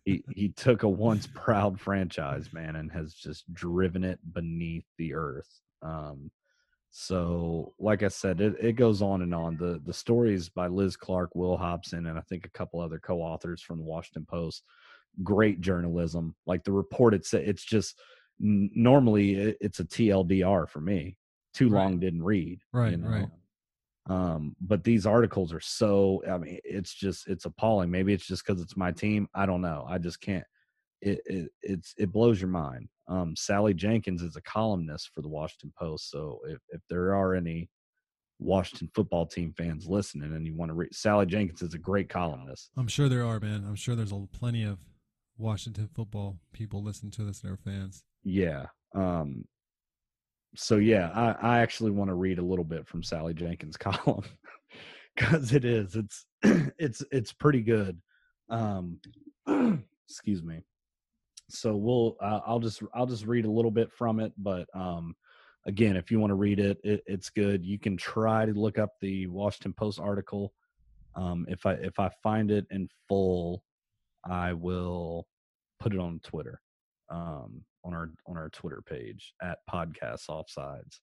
[0.05, 5.13] he he took a once proud franchise, man, and has just driven it beneath the
[5.13, 5.61] earth.
[5.81, 6.31] Um,
[6.91, 9.57] so, like I said, it, it goes on and on.
[9.57, 13.61] The the stories by Liz Clark, Will Hobson, and I think a couple other co-authors
[13.61, 14.63] from the Washington Post.
[15.23, 16.35] Great journalism.
[16.45, 17.99] Like the report, it's it's just
[18.39, 21.17] normally it, it's a TLDR for me.
[21.53, 21.83] Too Right.
[21.83, 22.61] long didn't read.
[22.71, 23.09] Right, you know?
[23.09, 23.29] right.
[24.07, 28.45] Um but these articles are so i mean it's just it's appalling maybe it's just
[28.45, 30.43] because it's my team i don't know i just can't
[31.01, 35.27] it, it it's it blows your mind um sally jenkins is a columnist for the
[35.29, 37.69] washington post so if, if there are any
[38.39, 42.09] washington football team fans listening and you want to read sally jenkins is a great
[42.09, 43.63] columnist I'm sure there are, man.
[43.65, 44.79] I'm sure there's a, plenty of
[45.37, 48.03] Washington football people listening to this and are fans.
[48.23, 49.45] yeah um
[50.55, 54.23] so yeah i i actually want to read a little bit from sally jenkins column
[55.15, 56.25] because it is it's
[56.77, 58.01] it's it's pretty good.
[58.49, 58.99] Um
[60.07, 60.61] excuse me.
[61.49, 65.15] So we'll uh, i'll just i'll just read a little bit from it but um
[65.65, 67.63] again if you want to read it, it it's good.
[67.63, 70.53] You can try to look up the washington post article.
[71.15, 73.63] Um if i if i find it in full
[74.25, 75.27] i will
[75.79, 76.59] put it on twitter.
[77.09, 80.99] Um on our on our twitter page at podcasts offsides.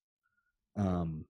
[0.77, 1.25] Um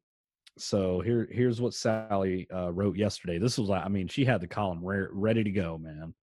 [0.59, 3.39] so here here's what sally uh, wrote yesterday.
[3.39, 6.15] This was i mean she had the column re- ready to go man.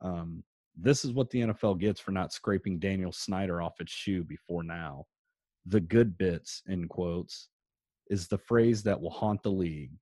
[0.00, 0.44] Um
[0.76, 4.62] this is what the nfl gets for not scraping daniel snyder off its shoe before
[4.62, 5.06] now.
[5.66, 7.48] The good bits in quotes
[8.10, 9.92] is the phrase that will haunt the league.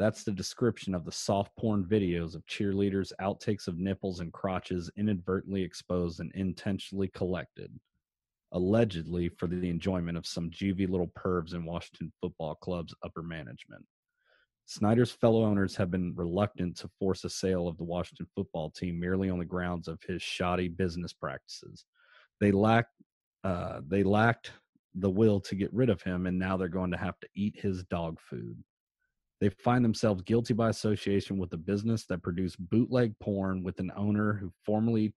[0.00, 4.90] That's the description of the soft porn videos of cheerleaders, outtakes of nipples and crotches
[4.96, 7.70] inadvertently exposed and intentionally collected,
[8.52, 13.84] allegedly for the enjoyment of some juvie little pervs in Washington football club's upper management.
[14.66, 19.00] Snyder's fellow owners have been reluctant to force a sale of the Washington football team
[19.00, 21.84] merely on the grounds of his shoddy business practices.
[22.40, 22.86] They lack
[23.42, 24.52] uh, they lacked
[24.94, 27.58] the will to get rid of him, and now they're going to have to eat
[27.58, 28.62] his dog food.
[29.40, 33.90] They find themselves guilty by association with a business that produced bootleg porn with an
[33.96, 35.14] owner who formerly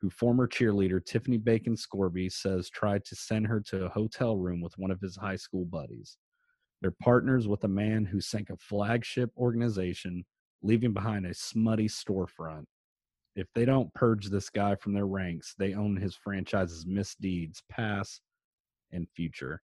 [0.00, 4.60] who former cheerleader Tiffani Bacon Scourby says tried to send her to a hotel room
[4.60, 6.16] with one of his high school buddies.
[6.80, 10.24] They're partners with a man who sank a flagship organization,
[10.62, 12.64] leaving behind a smutty storefront.
[13.36, 18.22] If they don't purge this guy from their ranks, they own his franchise's misdeeds, past
[18.92, 19.60] and future.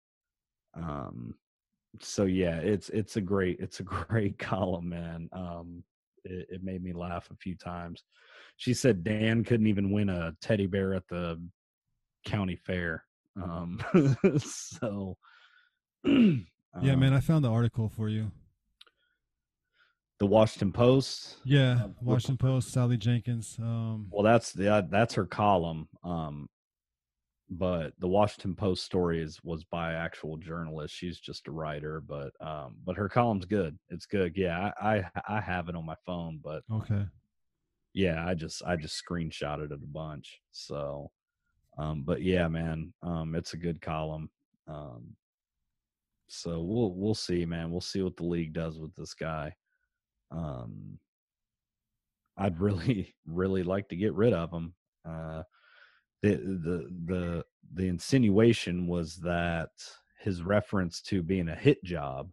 [0.74, 1.36] Um,
[2.00, 5.30] so yeah, it's it's a great it's a great column, man.
[5.34, 5.84] Um,
[6.24, 8.04] it, it made me laugh a few times.
[8.58, 11.41] She said Dan couldn't even win a teddy bear at the
[12.26, 13.06] county fair.
[13.41, 13.80] Um,
[14.39, 15.18] so
[16.06, 18.32] Yeah, um, man, I found the article for you.
[20.20, 21.38] the Washington Post.
[21.43, 23.58] Yeah, Um, Washington Post, Sally Jenkins.
[23.60, 25.88] Um, Well, that's the uh, that's her column.
[26.04, 26.47] Um,
[27.49, 30.93] but the Washington Post story is was by actual journalist.
[30.95, 33.78] She's just a writer, but um, but her column's good.
[33.89, 34.38] It's good.
[34.38, 37.04] Yeah, I I, I have it on my phone, but okay.
[37.94, 40.39] Yeah, I just I just screenshotted it a bunch.
[40.52, 41.12] So,
[41.78, 44.30] um, but yeah, man, um, it's a good column.
[44.68, 45.16] Um,
[46.28, 47.72] so we'll we'll see, man.
[47.72, 49.54] We'll see what the league does with this guy.
[50.32, 50.98] Um,
[52.38, 54.74] I'd really really like to get rid of him.
[55.06, 55.44] Uh,
[56.22, 59.70] the the the the insinuation was that
[60.20, 62.30] his reference to being a hit job.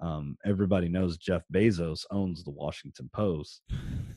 [0.00, 3.62] Um, everybody knows Jeff Bezos owns the Washington Post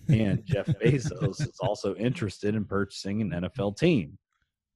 [0.10, 4.18] and Jeff Bezos is also interested in purchasing an NFL team.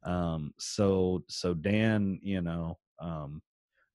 [0.03, 3.41] Um, so so Dan, you know, um,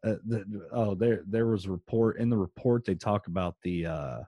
[0.05, 3.87] uh, the, oh there there was a report in the report they talk about the
[3.87, 4.21] uh,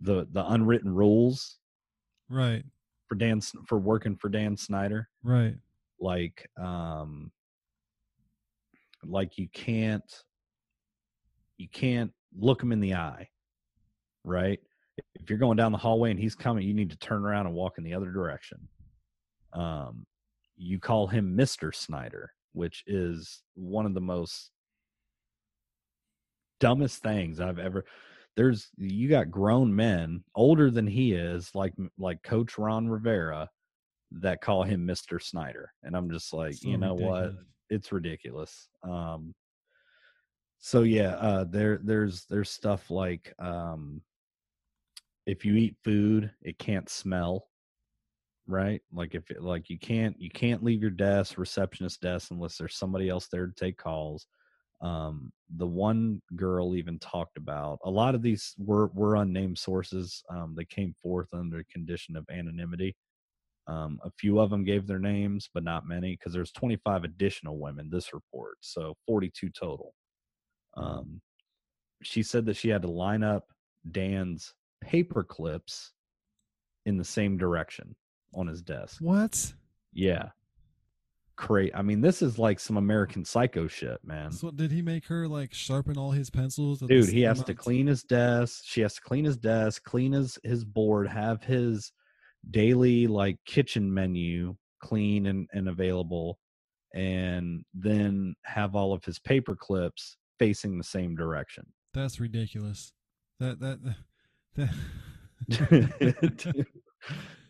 [0.00, 1.58] the the unwritten rules
[2.28, 2.64] right,
[3.06, 5.54] for Dan for working for Dan Snyder, right.
[6.00, 7.30] like um,
[9.04, 10.24] like you can't
[11.58, 13.28] you can't look him in the eye,
[14.24, 14.58] right?
[15.14, 17.54] If you're going down the hallway and he's coming, you need to turn around and
[17.54, 18.68] walk in the other direction.
[19.52, 20.06] Um,
[20.56, 24.50] you call him Mister Snyder, which is one of the most
[26.60, 27.84] dumbest things I've ever.
[28.36, 33.48] There's you got grown men older than he is, like like Coach Ron Rivera,
[34.20, 37.32] that call him Mister Snyder, and I'm just like, So you know what?
[37.70, 38.68] It's ridiculous.
[38.82, 39.34] Um,
[40.64, 44.00] so yeah, uh, there there's there's stuff like um,
[45.26, 47.48] if you eat food, it can't smell,
[48.46, 48.80] right?
[48.92, 52.76] Like if it, like you can't you can't leave your desk, receptionist desk, unless there's
[52.76, 54.28] somebody else there to take calls.
[54.82, 60.22] Um, the one girl even talked about a lot of these were were unnamed sources.
[60.30, 62.94] Um, they came forth under condition of anonymity.
[63.66, 67.58] Um, a few of them gave their names, but not many because there's 25 additional
[67.58, 69.92] women this report, so 42 total.
[70.76, 71.20] Um,
[72.02, 73.48] she said that she had to line up
[73.90, 75.92] Dan's paper clips
[76.86, 77.94] in the same direction
[78.34, 79.00] on his desk.
[79.00, 79.52] What?
[79.92, 80.30] Yeah.
[81.36, 81.72] Great.
[81.74, 84.32] I mean, this is like some American psycho shit, man.
[84.32, 86.80] So did he make her like sharpen all his pencils?
[86.80, 88.62] Dude, he has to clean his desk.
[88.64, 91.92] She has to clean his desk, clean his his board, have his
[92.50, 96.38] daily like kitchen menu clean and, and available,
[96.94, 101.66] and then have all of his paper clips facing the same direction.
[101.94, 102.92] That's ridiculous.
[103.40, 103.78] That that
[104.56, 104.68] that.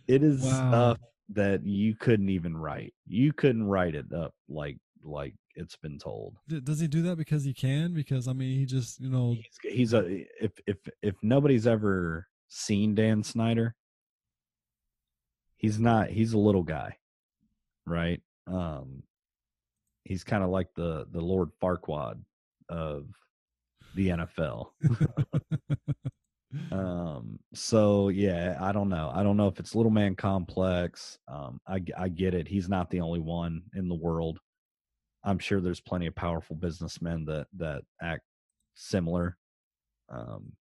[0.09, 0.69] It is Wow.
[0.69, 0.99] stuff
[1.31, 2.95] that you couldn't even write.
[3.07, 6.37] You couldn't write it up like like it's been told.
[6.49, 7.93] Does he do that because he can?
[7.93, 12.27] Because I mean, he just you know He's, he's a if if if nobody's ever
[12.49, 13.75] seen Dan Snyder,
[15.57, 16.97] he's not he's a little guy,
[17.87, 18.21] right?
[18.47, 19.03] Um
[20.05, 22.21] he's kind of like the the Lord Farquaad
[22.73, 23.07] of
[23.95, 24.69] the NFL.
[26.71, 29.11] um so yeah i don't know.
[29.15, 32.91] I don't know if it's little man complex um i i get it he's not
[32.91, 34.39] the only one in the world.
[35.25, 38.23] I'm sure there's plenty of powerful businessmen that that act
[38.75, 39.37] similar
[40.11, 40.53] um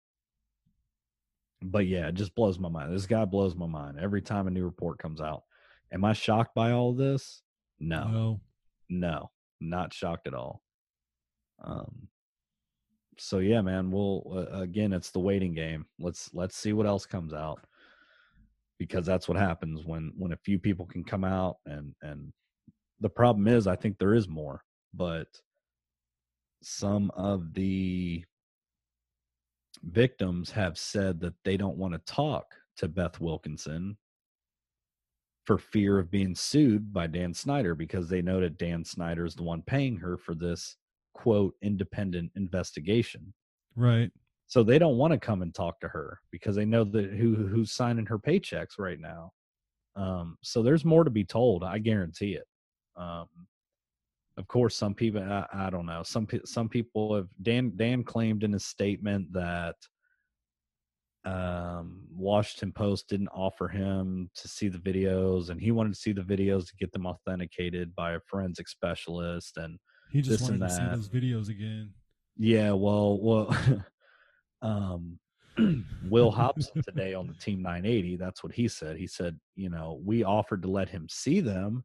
[1.62, 4.52] but yeah it just blows my mind this guy blows my mind every time a
[4.52, 5.44] new report comes out.
[5.94, 7.42] Am i shocked by all this?
[7.80, 8.06] No.
[8.08, 8.42] No.
[8.90, 10.62] no not shocked at all
[11.64, 12.08] um
[13.22, 13.92] so yeah, man.
[13.92, 15.86] We'll uh, again, it's the waiting game.
[16.00, 17.60] Let's let's see what else comes out
[18.80, 22.34] because that's what happens when when a few people can come out and and
[23.00, 25.28] the problem is I think there is more, but
[26.64, 28.24] some of the
[29.84, 33.98] victims have said that they don't want to talk to Beth Wilkinson
[35.46, 39.36] for fear of being sued by Dan Snyder because they know that Dan Snyder is
[39.36, 40.78] the one paying her for this
[41.14, 43.34] quote independent investigation.
[43.76, 44.12] Right.
[44.48, 47.36] So they don't want to come and talk to her because they know that who
[47.36, 49.32] who's signing her paychecks right now.
[49.96, 51.64] Um, so there's more to be told.
[51.64, 52.46] I guarantee it.
[52.98, 53.28] Um,
[54.38, 56.04] of course, some people I, I don't know.
[56.04, 59.76] Some some people have Dan Dan claimed in his statement that
[61.24, 66.14] um, Washington Post didn't offer him to see the videos, and he wanted to see
[66.14, 69.58] the videos to get them authenticated by a forensic specialist.
[69.58, 69.78] And
[70.12, 70.96] He just This and wanted to see that.
[70.96, 71.94] those videos again.
[72.38, 73.56] yeah, well, well,
[74.62, 75.20] um,
[76.10, 78.98] Will Hobson today on the Team 980, that's what he said.
[78.98, 81.84] He said, you know, we offered to let him see them,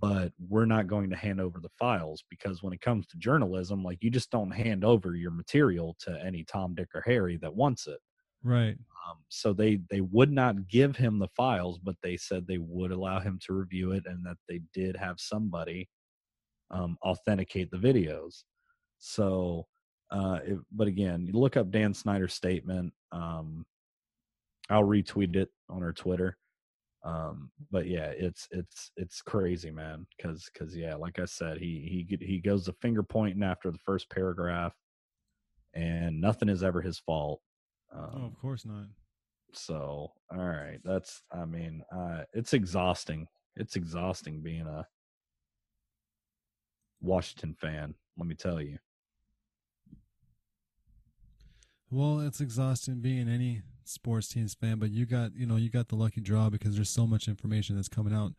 [0.00, 3.82] but we're not going to hand over the files because when it comes to journalism,
[3.84, 7.54] like you just don't hand over your material to any Tom, Dick, or Harry that
[7.54, 7.98] wants it.
[8.42, 8.76] Right.
[9.08, 12.90] Um, so they they would not give him the files, but they said they would
[12.90, 15.88] allow him to review it, and that they did have somebody
[16.74, 18.42] um, authenticate the videos.
[18.98, 19.66] So,
[20.10, 22.92] uh, if, but again, you look up Dan Snyder's statement.
[23.12, 23.64] Um,
[24.70, 26.36] I'll retweet it on our Twitter.
[27.04, 30.06] Um, but yeah, it's it's it's crazy, man.
[30.16, 33.78] Because because yeah, like I said, he he he goes the finger pointing after the
[33.84, 34.74] first paragraph,
[35.74, 37.40] and nothing is ever his fault.
[37.94, 38.86] Um, Oh, of course not.
[39.52, 43.28] so, all right, that's I mean, uh it's exhausting.
[43.56, 44.86] It's exhausting being a
[47.04, 48.78] Washington fan, let me tell you.
[51.90, 55.88] Well, it's exhausting being any sports teams fan, but you got you know you got
[55.88, 58.32] the lucky draw because there's so much information that's coming out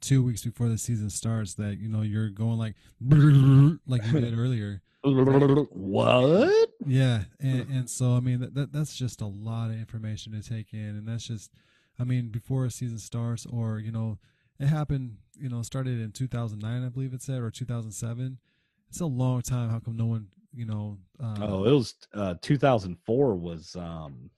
[0.00, 2.74] two weeks before the season starts that you know you're going like
[3.86, 4.82] like you did earlier.
[5.02, 6.70] what?
[6.86, 10.46] Yeah, and, and so I mean that, that that's just a lot of information to
[10.46, 11.50] take in, and that's just,
[11.98, 14.18] I mean, before a season starts, or you know,
[14.60, 18.38] it happened, you know, started in 2009, I believe it said, or 2007.
[18.88, 19.70] It's a long time.
[19.70, 20.98] How come no one, you know?
[21.22, 24.30] Uh, Oh, it was uh 2004 was um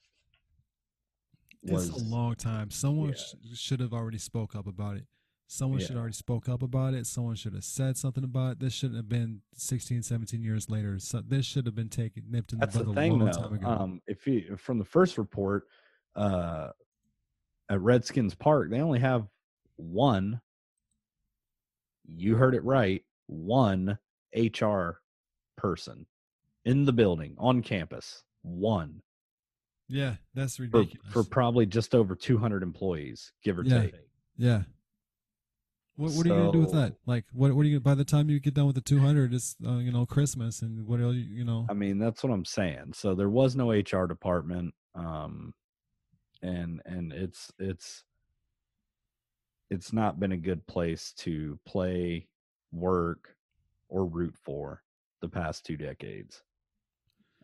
[1.64, 2.70] was it's a long time.
[2.70, 3.14] Someone yeah.
[3.14, 5.06] sh- should have already spoke up about it.
[5.46, 5.98] Someone should Yeah.
[5.98, 7.06] already spoke up about it.
[7.06, 8.60] Someone should have said something about it.
[8.60, 10.98] This shouldn't have been 16, 17 years later.
[10.98, 13.32] So this should have been taken nipped in the bud the a thing, long though.
[13.32, 13.66] time ago.
[13.68, 15.66] Um, if you from the first report,
[16.16, 16.70] uh,
[17.68, 19.26] at Redskins Park, they only have
[19.82, 20.40] one.
[22.04, 23.02] You heard it right.
[23.26, 23.98] One
[24.34, 25.00] HR
[25.56, 26.06] person
[26.64, 28.22] in the building on campus.
[28.42, 29.02] One
[29.92, 31.12] yeah, that's for, ridiculous.
[31.12, 33.82] for probably just over 200 employees, give or Yeah.
[33.82, 33.94] take.
[34.36, 34.62] Yeah.
[35.96, 36.96] What What are you gonna do with that?
[37.04, 37.78] Like, what What are you?
[37.78, 40.62] By the time you get done with the two hundred, it's uh, you know Christmas,
[40.62, 41.14] and what else?
[41.14, 41.66] You you know.
[41.68, 42.94] I mean, that's what I'm saying.
[42.94, 45.52] So there was no HR department, um,
[46.40, 48.04] and and it's it's
[49.72, 52.28] it's not been a good place to play,
[52.72, 53.34] work,
[53.88, 54.82] or root for
[55.20, 56.42] the past two decades.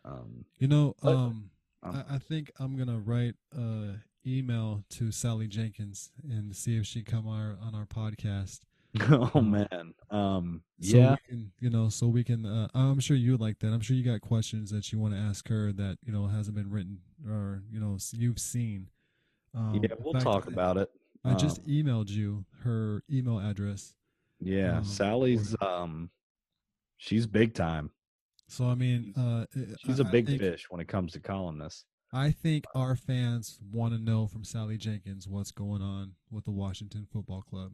[0.05, 1.49] Um, You know, But- um,
[1.81, 3.95] um, I, I think I'm gonna write a
[4.27, 8.59] email to Sally Jenkins and see if she come our on our podcast.
[9.33, 12.45] oh man, um, So yeah, can, you know, so we can.
[12.45, 13.67] Uh, I'm sure you would like that.
[13.67, 16.55] I'm sure you got questions that you want to ask her that you know hasn't
[16.55, 18.89] been written or you know you've seen.
[19.55, 20.91] Um, yeah, we'll fact, talk about it.
[21.25, 23.93] I just um, emailed you her email address.
[24.39, 26.09] Yeah, um, Sally's um,
[26.97, 27.91] she's big time.
[28.47, 29.45] So I mean, uh,
[29.85, 31.85] She's a a big fish when it comes to columnists.
[32.11, 36.51] I think our fans want to know from Sally Jenkins what's going on with the
[36.51, 37.71] Washington Football Club.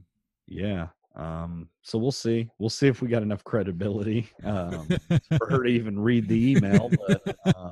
[0.48, 0.88] Yeah.
[1.16, 2.50] Um, so we'll see.
[2.60, 4.90] We'll see if we got enough credibility um,
[5.38, 6.92] for her to even read the email.
[7.08, 7.72] But uh,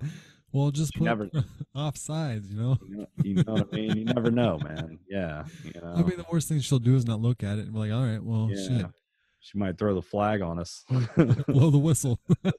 [0.54, 1.30] well, just put never-
[1.76, 2.78] off sides, you know.
[2.88, 3.98] you, know, you know what I mean.
[3.98, 5.00] You never know, man.
[5.10, 5.46] Yeah.
[5.64, 5.94] You know.
[5.96, 7.92] I mean, the worst thing she'll do is not look at it and be like,
[7.92, 8.68] "All right, well, yeah.
[8.68, 8.86] shit,
[9.40, 10.86] She might throw the flag on us.
[11.48, 12.20] blow the whistle."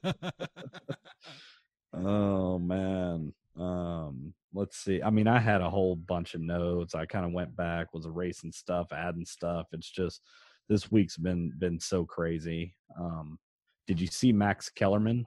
[1.93, 3.33] oh man.
[3.57, 5.01] Um, let's see.
[5.01, 6.93] I mean, I had a whole bunch of notes.
[6.93, 9.67] I kind of went back, was erasing stuff, adding stuff.
[9.71, 10.21] It's just
[10.67, 12.75] this week's been been so crazy.
[12.99, 13.39] Um,
[13.87, 15.25] did you see Max Kellerman?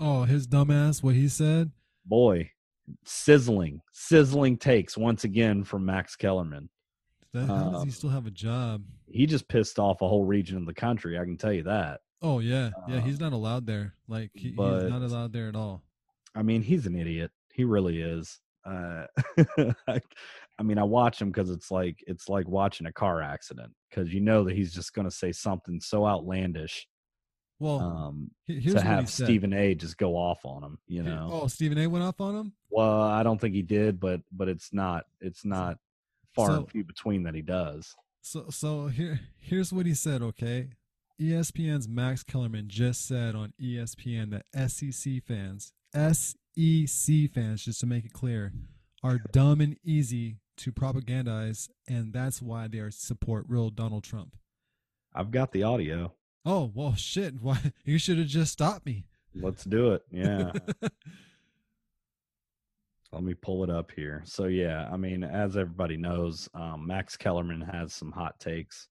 [0.00, 1.72] oh, his dumbass, what he said.
[2.08, 2.50] Boy,
[3.04, 6.68] sizzling, sizzling takes once again from Max Kellerman.
[7.34, 8.82] That, how does he Um, still have a job?
[9.06, 11.18] He just pissed off a whole region of the country.
[11.18, 12.00] I can tell you that.
[12.22, 13.00] Oh yeah, yeah.
[13.00, 13.94] He's um, not allowed there.
[14.08, 15.82] Like he, but- he's not allowed there at all.
[16.34, 17.30] I mean, he's an idiot.
[17.52, 18.40] He really is.
[18.64, 19.06] Uh,
[19.88, 20.00] I,
[20.58, 24.12] I mean, I watch him because it's like it's like watching a car accident because
[24.12, 26.86] you know that he's just going to say something so outlandish
[27.60, 29.10] Well, um, to have.
[29.10, 29.74] Stephen A.
[29.74, 30.78] just go off on him.
[30.86, 31.86] You know, Oh, Stephen A.
[31.88, 32.52] went off on him.
[32.70, 35.78] well, I don't think he did, but but it's not it's not
[36.34, 37.94] far So- and few between that he does.
[38.20, 40.68] So so here here's what he said, okay?
[41.20, 48.04] ESPN's Max Kellerman just said on ESPN that SEC fans, SEC fans, just to make
[48.04, 48.52] it clear,
[49.02, 54.36] are dumb and easy to propagandize, and that's why they are support real Donald Trump.
[55.14, 56.12] I've got the audio.
[56.48, 57.34] Oh well, shit!
[57.42, 59.04] Why you should have just stopped me.
[59.34, 60.02] Let's do it.
[60.10, 60.52] Yeah.
[63.12, 64.22] Let me pull it up here.
[64.24, 68.88] So yeah, I mean, as everybody knows, um, Max Kellerman has some hot takes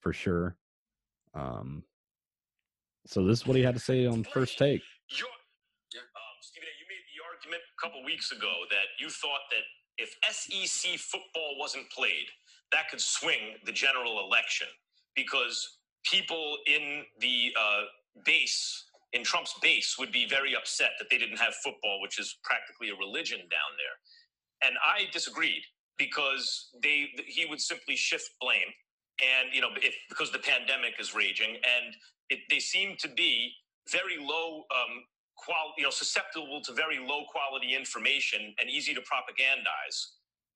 [0.00, 0.56] for sure.
[1.34, 1.82] Um,
[3.06, 4.80] so this is what he had to say on first take.
[4.80, 5.28] Um,
[6.40, 9.64] Stephen you made the argument a couple weeks ago that you thought that
[9.98, 12.26] if SEC football wasn't played,
[12.72, 14.68] that could swing the general election
[15.14, 17.82] because people in the uh,
[18.24, 22.38] base, in Trump's base, would be very upset that they didn't have football, which is
[22.44, 24.68] practically a religion down there.
[24.68, 25.62] And I disagreed
[25.98, 28.70] because they he would simply shift blame,
[29.20, 31.94] and you know, if because the pandemic is raging, and
[32.30, 33.52] it, they seem to be
[33.90, 35.04] very low um,
[35.36, 39.98] qual, you know, susceptible to very low quality information and easy to propagandize,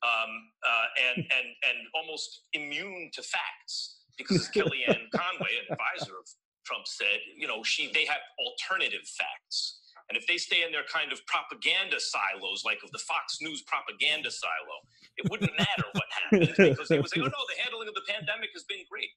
[0.03, 0.31] um,
[0.67, 6.27] uh, and and and almost immune to facts because Kellyanne Conway, an advisor of
[6.65, 9.79] Trump, said, you know, she they have alternative facts.
[10.11, 13.63] And if they stay in their kind of propaganda silos, like of the Fox News
[13.63, 14.77] propaganda silo,
[15.17, 18.05] it wouldn't matter what happens because they would say, oh no, the handling of the
[18.05, 19.09] pandemic has been great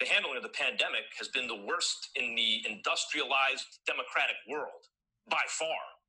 [0.00, 4.88] the handling of the pandemic has been the worst in the industrialized democratic world
[5.28, 6.00] by far.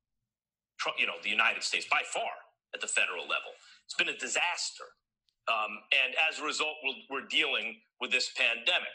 [0.80, 2.32] Trump, you know, the United States by far
[2.74, 3.52] at the federal level.
[3.84, 4.88] It's been a disaster.
[5.48, 8.94] Um, and as a result, we're, we're dealing with this pandemic.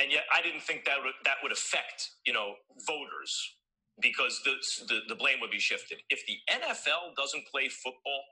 [0.00, 2.54] And yet, I didn't think that would, that would affect, you know,
[2.86, 3.34] voters
[4.00, 4.54] because the,
[4.88, 5.98] the, the blame would be shifted.
[6.10, 8.22] If the NFL doesn't play football,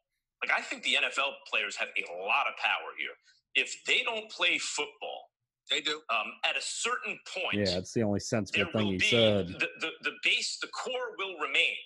[0.42, 3.14] like I think the NFL players have a lot of power here.
[3.54, 5.30] If they don't play football,
[5.70, 6.00] They do.
[6.10, 9.48] um, at a certain point, Yeah, it's the only sensible thing will he said.
[9.48, 11.76] the, the, the base, the core will remain,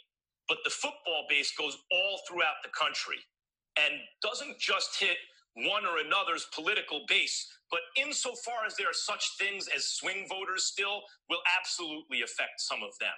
[0.49, 3.19] but the football base goes all throughout the country
[3.77, 3.93] and
[4.23, 5.19] doesn't just hit
[5.57, 10.65] one or another's political base, but insofar as there are such things as swing voters
[10.65, 13.15] still, will absolutely affect some of them.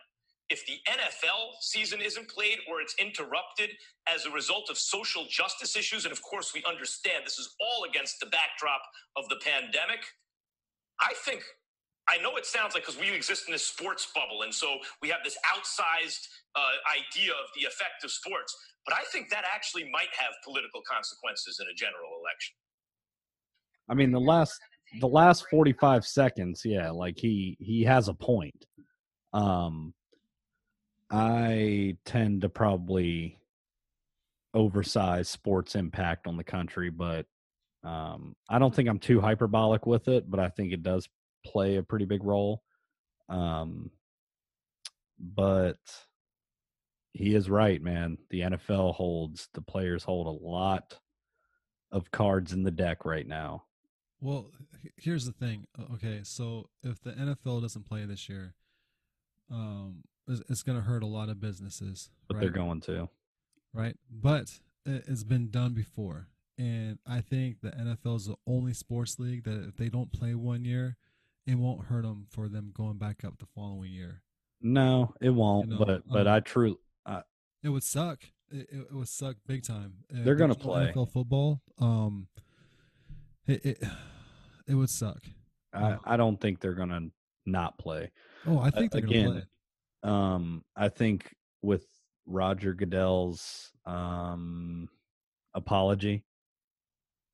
[0.48, 3.70] If the NFL season isn't played or it's interrupted
[4.08, 7.84] as a result of social justice issues, and of course we understand this is all
[7.84, 8.80] against the backdrop
[9.16, 10.00] of the pandemic,
[11.00, 11.42] I think
[12.08, 15.08] I know it sounds like because we exist in this sports bubble, and so we
[15.10, 16.60] have this outsized uh,
[16.96, 18.56] idea of the effect of sports.
[18.86, 22.54] But I think that actually might have political consequences in a general election.
[23.90, 24.58] I mean, the last
[25.00, 28.66] the last 45 seconds, yeah, like he he has a point.
[29.32, 29.92] Um
[31.10, 33.38] I tend to probably
[34.54, 37.26] oversize sports impact on the country, but
[37.84, 41.08] um I don't think I'm too hyperbolic with it, but I think it does
[41.44, 42.62] play a pretty big role.
[43.28, 43.90] Um
[45.18, 45.78] but
[47.12, 48.18] he is right, man.
[48.30, 50.98] The NFL holds the players hold a lot
[51.90, 53.64] of cards in the deck right now.
[54.20, 54.50] Well,
[54.96, 55.66] here's the thing.
[55.94, 58.54] Okay, so if the NFL doesn't play this year,
[59.50, 62.10] um, it's, it's going to hurt a lot of businesses.
[62.28, 62.40] but right?
[62.40, 63.08] they're going to.
[63.72, 63.96] right?
[64.10, 66.28] But it- it's been done before,
[66.58, 70.34] and I think the NFL is the only sports league that if they don't play
[70.34, 70.96] one year,
[71.48, 74.22] it won't hurt them for them going back up the following year.
[74.60, 75.70] No, it won't.
[75.70, 76.76] know, but but um, I truly,
[77.62, 78.22] It would suck.
[78.50, 79.94] It, it, would suck big time.
[80.10, 80.92] They're gonna play.
[80.94, 81.62] NFL football.
[81.78, 82.28] Um,
[83.46, 83.84] it it,
[84.68, 85.20] it would suck.
[85.72, 87.08] I I don't think they're gonna
[87.46, 88.10] not play.
[88.46, 89.46] Oh, I think they're again.
[90.02, 91.86] Um, I think with
[92.26, 94.88] Roger Goodell's um
[95.54, 96.24] apology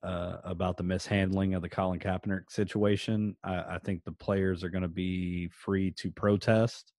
[0.04, 4.68] uh, about the mishandling of the Colin Kaepernick situation, I, I think the players are
[4.68, 6.92] going to be free to protest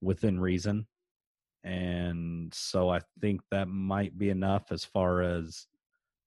[0.00, 0.86] within reason,
[1.64, 5.66] and so I think that might be enough as far as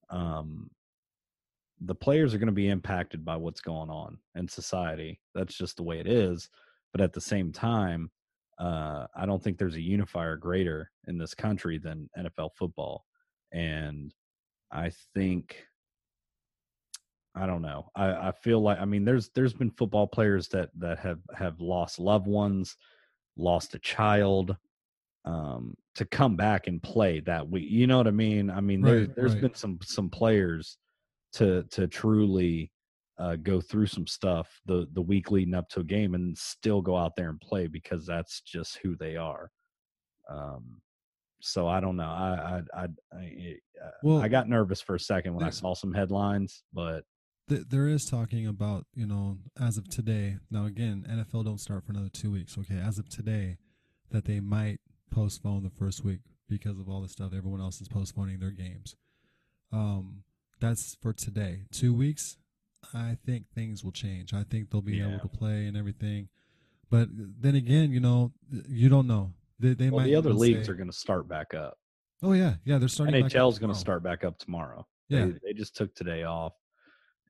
[0.09, 0.69] um
[1.81, 5.19] the players are going to be impacted by what's going on in society.
[5.33, 6.49] That's just the way it is.
[6.91, 8.09] But at the same time,
[8.57, 13.05] uh, I don't think there's a unifier greater in this country than NFL football.
[13.51, 14.13] And
[14.71, 15.65] I think
[17.35, 17.89] I don't know.
[17.95, 21.59] I, I feel like I mean there's there's been football players that that have have
[21.59, 22.77] lost loved ones,
[23.37, 24.55] lost a child,
[25.25, 27.69] um, to come back and play that week.
[27.69, 28.49] You know what I mean?
[28.49, 29.41] I mean, there, Right, there's right.
[29.41, 30.77] been some some players
[31.33, 32.71] to to truly
[33.17, 36.81] uh, go through some stuff the the week leading up to a game and still
[36.81, 39.49] go out there and play because that's just who they are.
[40.29, 40.81] Um,
[41.41, 42.03] so I don't know.
[42.03, 43.55] I I I I,
[44.03, 47.03] Well, I got nervous for a second when I saw some headlines, but
[47.47, 50.37] Th- there is talking about you know as of today.
[50.49, 52.57] Now again, NFL don't start for another two weeks.
[52.57, 53.57] Okay, as of today,
[54.11, 54.79] that they might
[55.11, 56.19] postpone the first week
[56.49, 58.95] because of all the stuff everyone else is postponing their games.
[59.71, 60.23] Um,
[60.59, 61.63] that's for today.
[61.71, 62.37] Two weeks,
[62.93, 64.33] I think things will change.
[64.33, 65.09] I think they'll be Yeah.
[65.09, 66.29] able to play and everything.
[66.89, 68.31] But then again, you know,
[68.67, 69.33] you don't know.
[69.59, 71.77] They, they well, might the other leagues say- are going to start back up.
[72.23, 73.13] Oh yeah, yeah, they're starting.
[73.21, 74.87] back up NHL's going to start back up tomorrow.
[75.09, 75.25] Yeah.
[75.25, 76.53] They, they just took today off,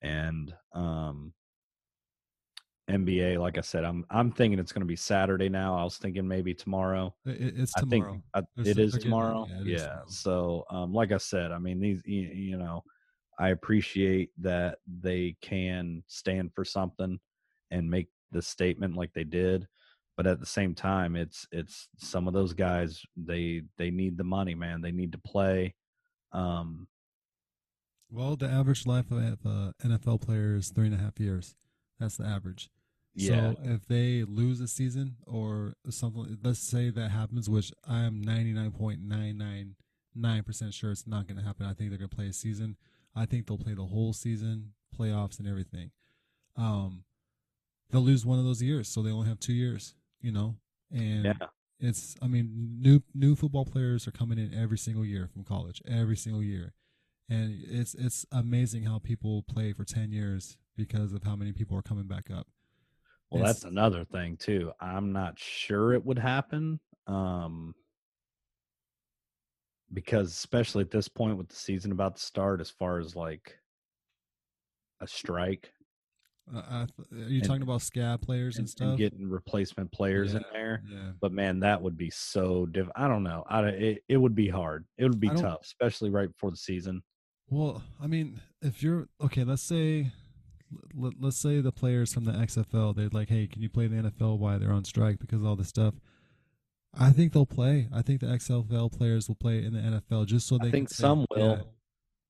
[0.05, 1.33] and um,
[2.89, 5.75] NBA, like I said, I'm I'm thinking it's going to be Saturday now.
[5.75, 7.15] I was thinking maybe tomorrow.
[7.25, 8.11] It- it- it's I tomorrow.
[8.11, 9.47] think I, it is tomorrow.
[9.49, 9.73] yeah, it Yeah.
[9.75, 10.05] is tomorrow.
[10.09, 12.83] So, um, like I said, I mean these, you, you know,
[13.39, 17.19] I appreciate that they can stand for something
[17.71, 19.67] and make the statement like they did,
[20.15, 24.23] but at the same time, it's it's some of those guys they they need the
[24.23, 24.81] money, man.
[24.81, 25.73] They need to play.
[26.33, 26.87] Um,
[28.15, 31.55] Well, the average life of a NFL player is three and a half years.
[31.99, 32.69] That's the average.
[33.13, 33.53] Yeah.
[33.53, 38.21] So if they lose a season or something, let's say that happens, which I am
[38.21, 39.75] ninety nine point nine nine
[40.15, 41.65] nine percent sure it's not going to happen.
[41.65, 42.77] I think they're going to play a season.
[43.15, 45.91] I think they'll play the whole season, playoffs, and everything.
[46.55, 47.03] Um,
[47.89, 49.93] they'll lose one of those years, so they only have two years.
[50.21, 50.55] You know,
[50.89, 51.33] and yeah.
[51.79, 55.81] it's I mean new new football players are coming in every single year from college,
[55.85, 56.73] every single year,
[57.29, 61.77] and it's it's amazing how people play for ten years because of how many people
[61.77, 62.47] are coming back up.
[63.31, 64.71] Well, It's- that's another thing too.
[64.79, 66.79] I'm not sure it would happen.
[67.07, 67.73] Um
[69.93, 73.57] because especially at this point with the season about to start as far as like
[75.01, 75.71] a strike
[76.53, 78.87] Uh, th- are you And- talking about scab players and, and, stuff?
[78.89, 80.83] and getting replacement players in there.
[80.87, 81.11] yeah.
[81.19, 83.43] But man, that would be so diff I don't know.
[83.49, 84.85] I it, it would be hard.
[84.97, 87.01] It would be tough, especially right before the season.
[87.49, 90.11] Well, I mean, if you're okay, let's say,
[90.93, 93.97] let, let's say the players from the XFL, they're like, hey, can you play the
[93.97, 95.93] NFL while they're on strike because of all this stuff?
[96.97, 97.87] I think they'll play.
[97.93, 100.69] I think the XFL players will play in the NFL just so they.
[100.69, 101.69] I think say, some "Yeah, will.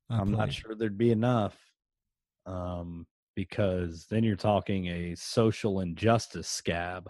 [0.10, 1.56] I I'm not sure there'd be enough.
[2.46, 7.10] Um, because then you're talking a social injustice scab,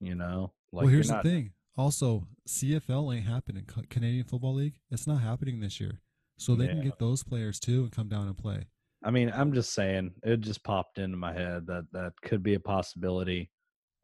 [0.00, 0.52] you know?
[0.72, 1.52] Like well, here's not- the thing.
[1.76, 3.66] Also, CFL ain't happening.
[3.90, 6.00] Canadian Football League, it's not happening this year.
[6.38, 8.66] So they can get those players too and come down and play.
[9.04, 12.54] I mean, I'm just saying it just popped into my head that that could be
[12.54, 13.50] a possibility.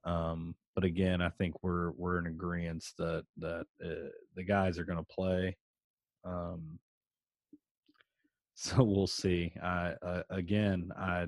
[0.05, 4.85] Um, but again, I think we're we're in agreement that that uh, the guys are
[4.85, 5.57] going to play.
[6.25, 6.79] Um,
[8.55, 9.53] so we'll see.
[9.63, 11.27] I uh, again, I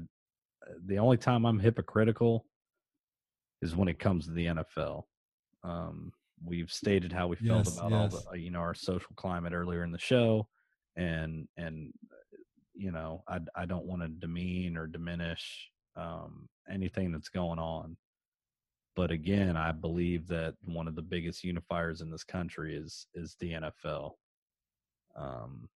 [0.86, 2.46] the only time I'm hypocritical
[3.60, 5.02] is when it comes to the NFL.
[5.62, 6.12] Um,
[6.44, 9.84] we've stated how we felt Yes, about all the you know our social climate earlier
[9.84, 10.48] in the show,
[10.96, 11.92] and and
[12.74, 17.96] you know I I don't want to demean or diminish um, anything that's going on.
[18.96, 23.36] But again, I believe that one of the biggest unifiers in this country is is
[23.40, 24.12] the NFL.
[25.16, 25.68] Um,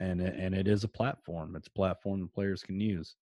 [0.00, 1.54] and it, and it is a platform.
[1.56, 3.16] It's a platform that players can use.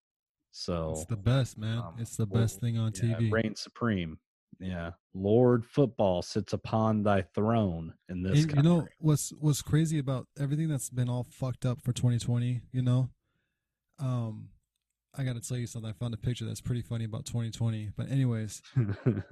[0.53, 1.79] So It's the best, man.
[1.79, 3.31] um, it's the well, best thing on yeah, TV.
[3.31, 4.19] reigns supreme.
[4.61, 8.45] Yeah, Lord Football sits upon thy throne in this.
[8.45, 12.63] And you know what's what's crazy about everything that's been all fucked up for 2020.
[12.73, 13.09] You know,
[14.01, 14.49] um,
[15.17, 15.91] I got to tell you something.
[15.91, 17.91] I found a picture that's pretty funny about 2020.
[17.97, 18.63] But anyways,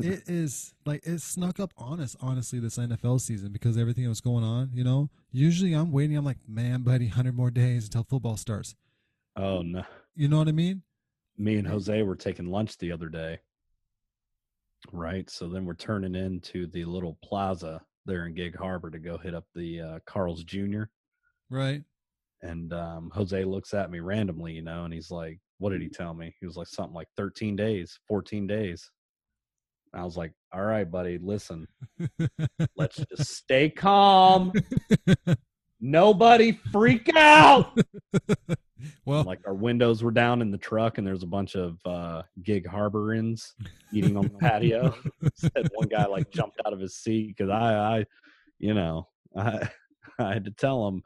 [0.01, 2.17] it is like it snuck up on us.
[2.21, 4.71] Honestly, this NFL season because everything that was going on.
[4.73, 6.17] You know, usually I'm waiting.
[6.17, 8.75] I'm like, man, buddy, hundred more days until football starts.
[9.37, 10.83] oh no, You know what I mean?
[11.39, 13.39] me and Jose were taking lunch the other day.
[14.93, 19.19] Right, so then we're turning into the little plaza there in Gig Harbor to go
[19.19, 20.85] hit up the uh, Carl's Jr.
[21.51, 21.83] Right.
[22.43, 25.89] And um, Jose looks at me randomly, you know, and he's like, "What did he
[25.89, 28.91] tell me?" He was like something like 13 days, 14 days.
[29.95, 31.67] I was like, "All right, buddy, listen,
[32.77, 34.53] let's just stay calm.
[35.81, 37.79] Nobody freak out."
[39.05, 42.23] well, like our windows were down in the truck, and there's a bunch of uh,
[42.43, 43.53] gig harborins
[43.93, 44.95] eating on the patio.
[45.35, 48.07] Said one guy like jumped out of his seat because I, I,
[48.59, 49.69] you know, I,
[50.19, 51.03] I had to tell him,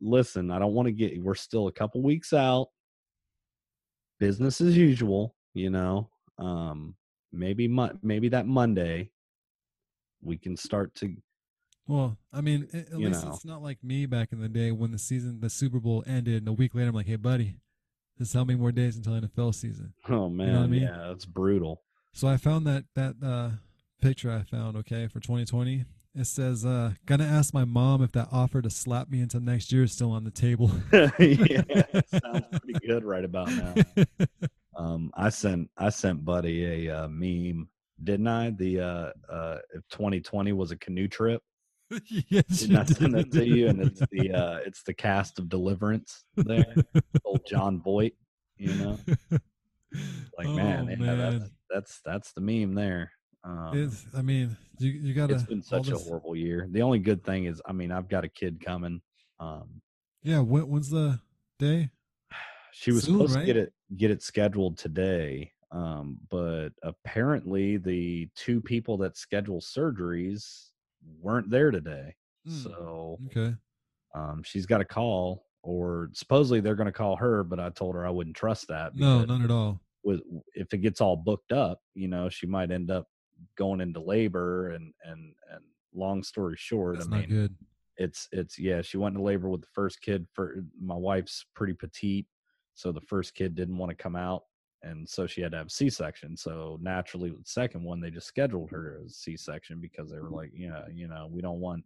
[0.00, 1.22] listen, I don't want to get.
[1.22, 2.68] We're still a couple weeks out.
[4.20, 6.08] Business as usual, you know.
[6.38, 6.94] Um,
[7.32, 9.10] maybe mon- maybe that Monday
[10.22, 11.14] we can start to
[11.86, 13.32] Well, I mean, at You least know.
[13.32, 16.36] it's not like me back in the day when the season, the Super Bowl ended,
[16.36, 17.56] and a week later, I'm like, "Hey, buddy,
[18.18, 20.82] just how many more days until NFL season?" Oh man, what I mean?
[20.82, 21.82] yeah, that's brutal.
[22.12, 23.50] So I found that that uh,
[24.00, 25.84] picture I found okay for 2020.
[26.14, 29.72] It says, uh, "Gonna ask my mom if that offer to slap me into next
[29.72, 31.62] year is still on the table." yeah,
[32.06, 33.74] sounds pretty good right about now.
[34.74, 37.68] Um, I sent I sent Buddy a uh, meme,
[38.02, 38.50] didn't I?
[38.50, 41.42] The uh, uh, if 2020 was a canoe trip,
[42.28, 43.68] yes, didn't I send that to you?
[43.68, 46.74] And it's the uh, it's the cast of Deliverance there,
[47.24, 48.14] old Jon Voight.
[48.58, 48.98] You know,
[50.38, 51.18] like man, Oh, yeah, man.
[51.18, 53.10] That's, that's that's the meme there.
[53.44, 55.34] Um, It's, I mean, you you gotta.
[55.34, 56.68] it's been such a this- horrible year.
[56.70, 59.00] The only good thing is, I mean, I've got a kid coming.
[59.40, 59.80] Um,
[60.22, 61.18] Yeah, when, when's the
[61.58, 61.90] day?
[62.72, 68.28] she was Soon, supposed to get it get it scheduled today, um, but apparently the
[68.36, 70.68] two people that schedule surgeries
[71.20, 72.14] weren't there today.
[72.46, 72.50] Hmm.
[72.52, 73.54] So Okay.
[74.14, 77.94] um, she's got a call, or supposedly they're going to call her, but I told
[77.94, 78.94] her I wouldn't trust that.
[78.96, 79.80] No, none at all.
[80.04, 80.20] With
[80.54, 83.06] if it gets all booked up, you know, she might end up
[83.56, 85.62] going into labor, and and and
[85.94, 87.54] long story short, That's I mean, good.
[87.96, 91.74] it's it's yeah she went into labor with the first kid for my wife's pretty
[91.74, 92.26] petite
[92.74, 94.44] so the first kid didn't want to come out
[94.82, 98.70] and so she had to have c-section so naturally the second one they just scheduled
[98.70, 101.84] her as c-section because they were like yeah you know we don't want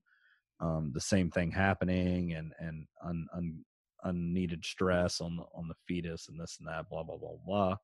[0.60, 3.64] um, the same thing happening and and un, un,
[4.04, 7.76] unneeded stress on the on the fetus and this and that blah blah blah blah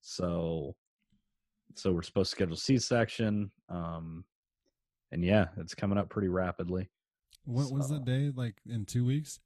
[0.00, 0.74] so
[1.74, 4.24] so we're supposed to schedule c-section um
[5.12, 6.88] and yeah it's coming up pretty rapidly
[7.44, 8.32] What was the so- day?
[8.34, 9.40] Like in two weeks?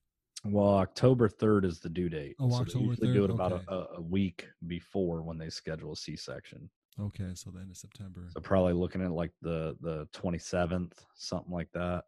[0.45, 2.36] Well, October third is the due date.
[2.39, 3.64] Oh, so October they usually do it about okay.
[3.68, 6.70] a, a, week before when they schedule a C-section.
[7.01, 8.28] Okay, so the end of September.
[8.32, 12.05] So probably looking at like the the twenty seventh, something like that.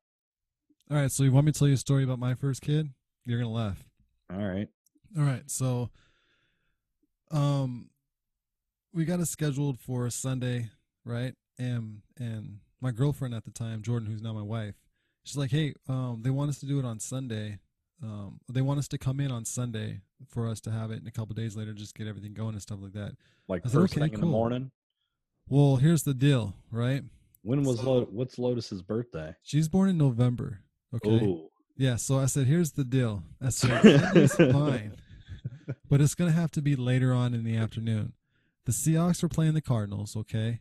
[0.91, 2.89] All right, so you want me to tell you a story about my first kid?
[3.25, 3.85] You're gonna laugh.
[4.33, 4.69] All right.
[5.17, 5.91] All right, so
[7.31, 7.91] um
[8.93, 10.71] we got it scheduled for Sunday,
[11.05, 11.35] right?
[11.59, 14.75] And and my girlfriend at the time, Jordan, who's now my wife,
[15.25, 17.59] she's like, "Hey, um they want us to do it on Sunday.
[18.03, 21.07] Um they want us to come in on Sunday for us to have it and
[21.09, 23.13] a couple days later just get everything going and stuff like that."
[23.49, 24.71] Like first "Okay, thing in the morning.
[25.49, 27.03] Well, here's the deal, right?
[27.43, 29.35] When was So- what's Lotus's birthday?
[29.43, 30.61] She's born in November.
[30.95, 31.21] Okay.
[31.27, 33.25] Oh, Yeah, so I said, here's the deal.
[33.41, 34.97] I said, Sunday's fine,
[35.89, 38.13] but it's going to have to be later on in the afternoon.
[38.67, 40.61] The Seahawks were playing the Cardinals, okay?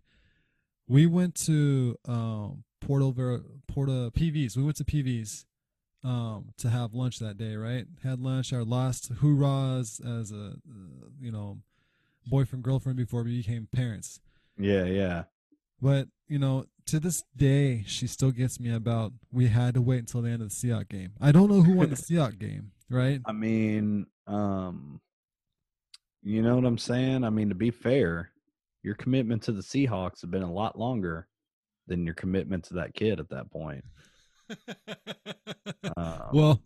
[0.88, 4.56] We went to um, Porto, Ver- Porta PVs.
[4.56, 5.46] We went to PVs
[6.04, 7.86] um, to have lunch that day, right?
[8.04, 11.58] Had lunch, our last hoorahs as a, uh, you know,
[12.26, 14.20] boyfriend, girlfriend before we became parents.
[14.58, 15.24] yeah, yeah.
[15.82, 20.00] But you know, to this day, she still gets me about we had to wait
[20.00, 21.12] until the end of the Seahawks game.
[21.22, 23.22] I don't know who won the Seahawks game, right?
[23.26, 25.00] I mean, um,
[26.22, 27.24] you know what I'm saying?
[27.24, 28.32] I mean, to be fair,
[28.84, 31.28] your commitment to the Seahawks have been a lot longer
[31.88, 33.84] than your commitment to that kid at that point.
[35.98, 36.62] Um, well,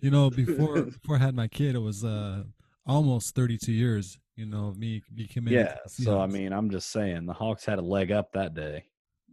[0.00, 2.44] you know, before before I had my kid, it was uh
[2.86, 4.18] almost 32 years.
[4.36, 5.76] You know, of me becoming yeah.
[5.86, 8.84] So I mean, I'm just saying the Hawks had a leg up that day.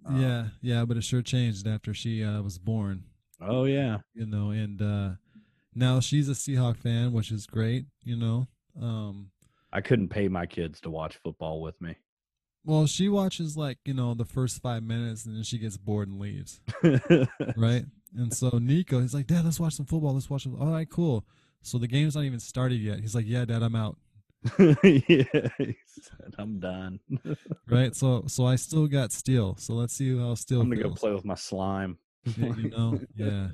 [0.05, 3.03] Um, yeah, yeah, but it sure changed after she uh, was born.
[3.41, 3.99] Oh yeah.
[4.13, 5.09] You know, and uh
[5.75, 7.85] now she's a Seahawk fan, which is great.
[8.03, 8.47] You know,
[8.81, 9.29] um,
[9.71, 11.95] I couldn't pay my kids to watch football with me.
[12.65, 16.07] Well, she watches like you know the first five minutes, and then she gets bored
[16.07, 16.59] and leaves.
[17.55, 17.85] right?
[18.17, 20.13] And so Nico, he's like, Dad, let's watch some football.
[20.13, 20.43] Let's watch.
[20.43, 20.59] Some...
[20.59, 21.25] All right, cool.
[21.61, 22.99] So the game's not even started yet.
[22.99, 23.97] He's like, Yeah, Dad, I'm out.
[24.59, 25.23] yeah.
[25.57, 26.99] he said, I'm done.
[27.67, 27.95] Right.
[27.95, 29.55] So so I still got Steel.
[29.57, 31.97] So let's see how Steel I'm gonna go play with my slime.
[32.37, 33.47] Yeah, you know, yeah,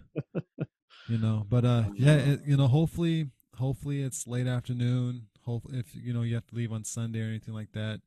[1.07, 1.45] you know.
[1.49, 5.27] But uh, yeah, it, you know, hopefully, hopefully it's late afternoon.
[5.45, 8.01] Hope if you know you have to leave on Sunday or anything like that,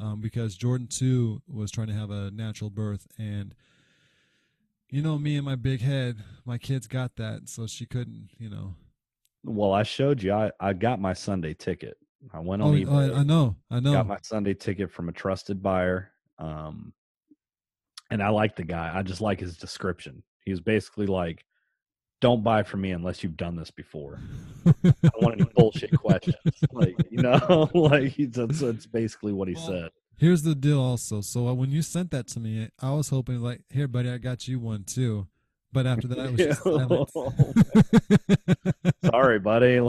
[0.00, 3.54] um, because Jordan too was trying to have a natural birth and.
[4.88, 6.18] You know me and my big head.
[6.44, 8.30] My kids got that, so she couldn't.
[8.38, 8.76] You know,
[9.42, 10.32] Well, I showed you.
[10.32, 11.96] I, I got my Sunday ticket.
[12.32, 13.12] I went on Oh, eBay.
[13.14, 13.92] I, I know, I know.
[13.94, 16.12] got my Sunday ticket from a trusted buyer.
[16.38, 16.92] Um,
[18.12, 18.92] and I like the guy.
[18.94, 20.22] I just like his description.
[20.44, 21.44] He was basically like,
[22.20, 24.18] "Don't buy from me unless you've done this before."
[24.66, 26.36] I don't want any bullshit questions.
[26.72, 29.90] Like you know, like that's, that's basically what he Well, said.
[30.18, 31.20] Here's the deal, also.
[31.20, 34.16] So uh, when you sent that to me, I was hoping like, here, buddy, I
[34.18, 35.26] got you one too.
[35.72, 37.12] But after that, I was just silence.
[39.04, 39.74] Sorry, buddy.
[39.74, 39.84] It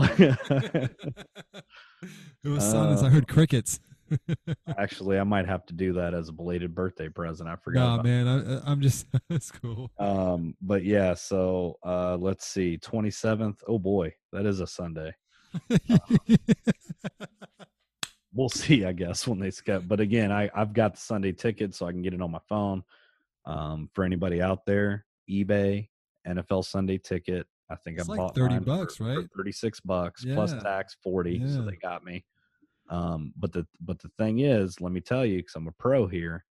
[2.49, 3.01] was silence.
[3.01, 3.79] I Uh, heard crickets.
[4.77, 7.49] Actually, I might have to do that as a belated birthday present.
[7.49, 7.97] I forgot.
[7.97, 9.91] nah, man, I, I'm just that's cool.
[9.99, 13.57] Um, but yeah, so uh let's see, 27th.
[13.67, 15.13] Oh boy, that is a Sunday.
[18.33, 19.83] We'll see, I guess, when they skip.
[19.87, 22.41] But again, I, I've got the Sunday ticket so I can get it on my
[22.47, 22.83] phone.
[23.45, 25.89] Um, for anybody out there, eBay,
[26.27, 27.47] NFL Sunday ticket.
[27.71, 29.25] I think It's I like bought 30 mine for- bucks, for right?
[29.35, 31.47] 36 bucks plus tax 40.
[31.47, 32.25] So they got me.
[32.89, 36.07] Um, but the but the thing is, let me tell you, because I'm a pro
[36.07, 36.45] here,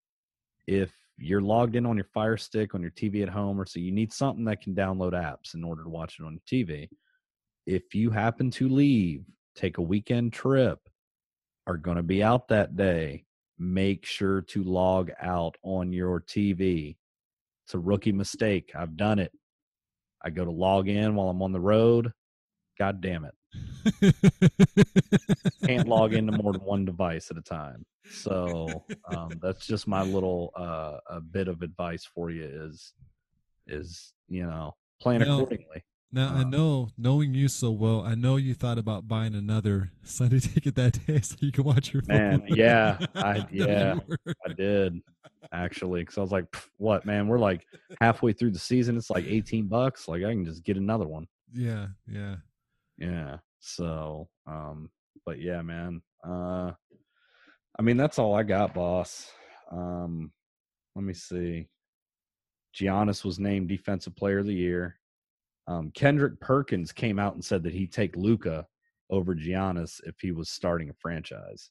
[0.68, 3.80] if you're logged in on your Fire Stick on your TV at home, or so
[3.80, 6.90] you need something that can download apps in order to watch it on your TV.
[7.66, 9.24] If you happen to leave,
[9.56, 10.80] take a weekend trip,
[11.68, 13.26] are going to be out that day,
[13.60, 16.98] make sure to log out on your TV.
[17.66, 18.72] It's a rookie mistake.
[18.76, 19.32] I've done it.
[20.24, 22.12] I go to log in while I'm on the road.
[22.80, 23.34] God damn it.
[25.66, 27.86] Can't log into more than one device at a time.
[28.12, 32.94] So um, that's just my little uh, a bit of advice for you is
[33.68, 35.84] is you know plan know, accordingly.
[36.12, 39.92] Now I Uh, know, knowing you so well, I know you thought about buying another
[40.04, 42.58] Sunday ticket that day so you can watch your Man, football.
[42.58, 43.96] yeah, I- yeah.
[44.48, 45.02] I did
[45.52, 46.46] actually because I was like,
[46.78, 47.28] what man?
[47.28, 47.66] We're like
[48.02, 48.98] halfway through the season.
[48.98, 50.08] It's like eighteen bucks.
[50.08, 51.26] Like I can just get another one.
[51.54, 52.36] Yeah, yeah.
[52.98, 53.38] Yeah.
[53.60, 54.90] So, um,
[55.26, 56.02] but yeah, man.
[56.26, 56.72] Uh,
[57.78, 59.32] I mean, that's all I got, boss.
[59.72, 60.32] Um,
[60.96, 61.68] let me see.
[62.76, 65.00] Giannis was named Defensive Player of the Year.
[65.68, 68.68] Um, Kendrick Perkins came out and said that he'd take Luka
[69.10, 71.70] over Giannis if he was starting a franchise.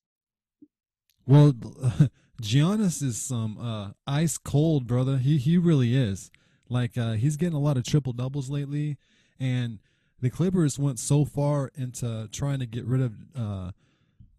[1.27, 1.53] Well,
[2.43, 5.19] Giannis is some uh, ice cold, brother.
[5.19, 6.31] He he really is.
[6.69, 8.97] Like uh, he's getting a lot of triple doubles lately,
[9.39, 9.78] and
[10.23, 13.70] the Clippers went so far into trying to get rid of uh,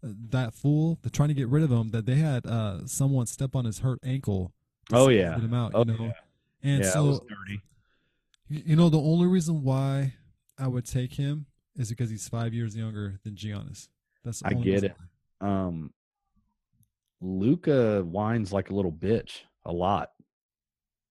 [0.02, 0.98] that fool.
[1.02, 3.80] They're trying to get rid of him that they had uh, someone step on his
[3.80, 4.52] hurt ankle.
[4.92, 5.38] Oh, yeah.
[5.38, 5.72] him out.
[5.74, 6.12] Oh, you know, yeah.
[6.62, 7.24] and yeah, so.
[8.48, 10.14] You know, the only reason why
[10.58, 11.46] I would take him
[11.76, 13.88] is because he's five years younger than Giannis.
[14.24, 14.96] That's the I get reason it.
[15.40, 15.92] Um,
[17.20, 20.10] Luka whines like a little bitch a lot.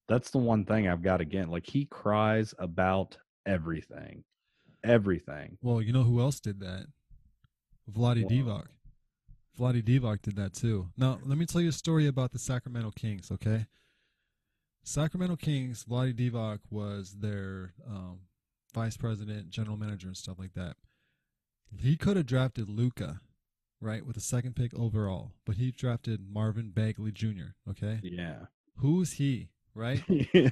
[0.08, 1.50] That's the one thing I've got again.
[1.50, 4.24] Like he cries about everything,
[4.84, 5.58] everything.
[5.62, 6.88] Well, you know who else did that?
[7.92, 8.30] Vlade.
[8.30, 8.68] Divac.
[9.60, 10.90] Vlade Divac did that too.
[10.98, 13.68] Now, let me tell you a story about the Sacramento Kings, okay?
[14.84, 18.20] Sacramento Kings, Vlade Divac was their um,
[18.74, 20.76] vice president, general manager, and stuff like that.
[21.78, 23.22] He could have drafted Luka,
[23.80, 28.00] right, with the second pick overall, but he drafted Marvin Bagley Jr., okay?
[28.04, 28.46] Yeah.
[28.78, 30.04] Who's he, right?
[30.08, 30.50] yeah.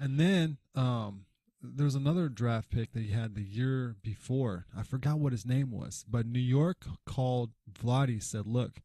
[0.00, 1.26] And then um,
[1.62, 4.66] there's another draft pick that he had the year before.
[4.76, 8.80] I forgot what his name was, but New York called Vlade said, "Look,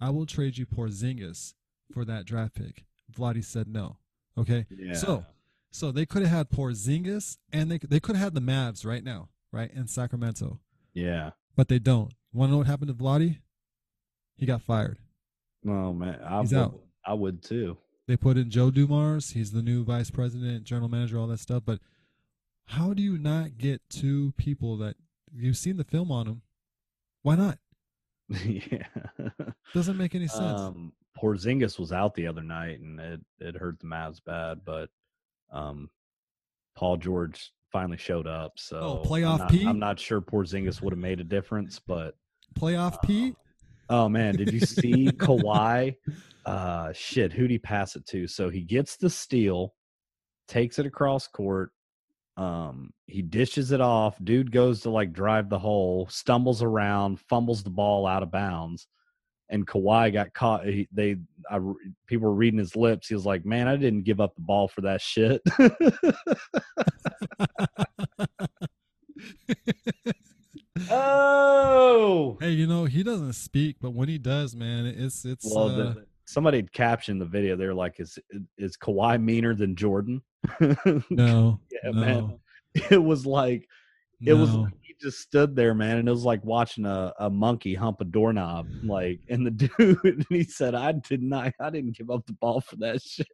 [0.00, 1.54] I will trade you Porzingis
[1.92, 3.96] for that draft pick." Vlade said no.
[4.36, 4.94] Okay, Yeah.
[4.94, 5.24] so
[5.70, 9.04] so they could have had Porzingis and they they could have had the Mavs right
[9.04, 10.60] now, right in Sacramento,
[10.94, 11.30] yeah.
[11.56, 12.12] but they don't.
[12.32, 13.38] Want to know what happened to Vlade?
[14.36, 14.98] He got fired.
[15.66, 16.80] Oh man, I He's would, out.
[17.04, 17.76] I would too.
[18.06, 19.30] They put in Joe Dumars.
[19.32, 21.62] He's the new vice president, general manager, all that stuff.
[21.66, 21.80] But
[22.68, 24.96] how do you not get two people that
[25.34, 26.42] you've seen the film on them?
[27.22, 27.58] Why not?
[28.44, 28.86] yeah.
[29.74, 30.60] Doesn't make any sense.
[30.60, 34.60] Um, Porzingis was out the other night, and it it hurt the Mavs bad.
[34.64, 34.90] But
[35.52, 35.88] um,
[36.76, 38.52] Paul George finally showed up.
[38.56, 39.66] So Oh, playoff I'm not, Pete?
[39.66, 42.14] I'm not sure Porzingis would have made a difference, but
[42.58, 43.34] Playoff Pete.
[43.88, 45.96] oh man, did you see Kawhi?
[46.44, 48.26] Uh, shit, who'd he pass it to?
[48.28, 49.74] So he gets the steal,
[50.46, 51.72] takes it across court.
[52.38, 54.16] Um, he dishes it off.
[54.22, 58.86] Dude goes to like drive the hole, stumbles around, fumbles the ball out of bounds,
[59.50, 60.64] and Kawhi got caught.
[60.64, 61.16] He, they,
[61.50, 61.58] I,
[62.06, 63.08] people were reading his lips.
[63.08, 65.42] He was like, "Man, I didn't give up the ball for that shit."
[70.90, 75.52] oh, hey, you know he doesn't speak, but when he does, man, it's it's.
[75.52, 77.56] well, uh, the, somebody captioned the video.
[77.56, 78.16] They're like, "Is
[78.56, 80.22] is Kawhi meaner than Jordan?"
[81.10, 82.38] no, yeah, no, man.
[82.90, 83.66] It was like
[84.24, 87.30] it was like he just stood there, man, and it was like watching a, a
[87.30, 88.68] monkey hump a doorknob.
[88.82, 92.34] Like, and the dude, and he said, "I did not, I didn't give up the
[92.34, 93.26] ball for that shit."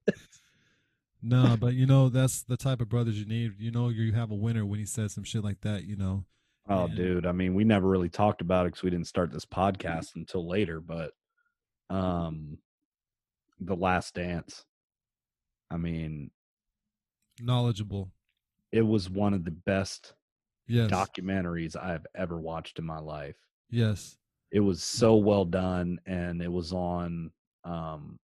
[1.22, 3.54] No, but you know that's the type of brothers you need.
[3.58, 5.84] You know you have a winner when he says some shit like that.
[5.84, 6.24] You know.
[6.68, 6.94] Oh, Yeah.
[6.94, 7.26] dude.
[7.26, 10.48] I mean, we never really talked about it because we didn't start this podcast until
[10.48, 10.80] later.
[10.80, 11.12] But,
[11.90, 12.56] um,
[13.60, 14.64] the Last Dance.
[15.70, 16.30] I mean,
[17.40, 18.10] Knowledgeable.
[18.72, 20.14] it was one of the best
[20.66, 20.90] Yes.
[20.90, 23.36] documentaries I've ever watched in my life.
[23.70, 24.16] Yes.
[24.50, 27.30] it was so well done and it was on
[27.64, 28.18] um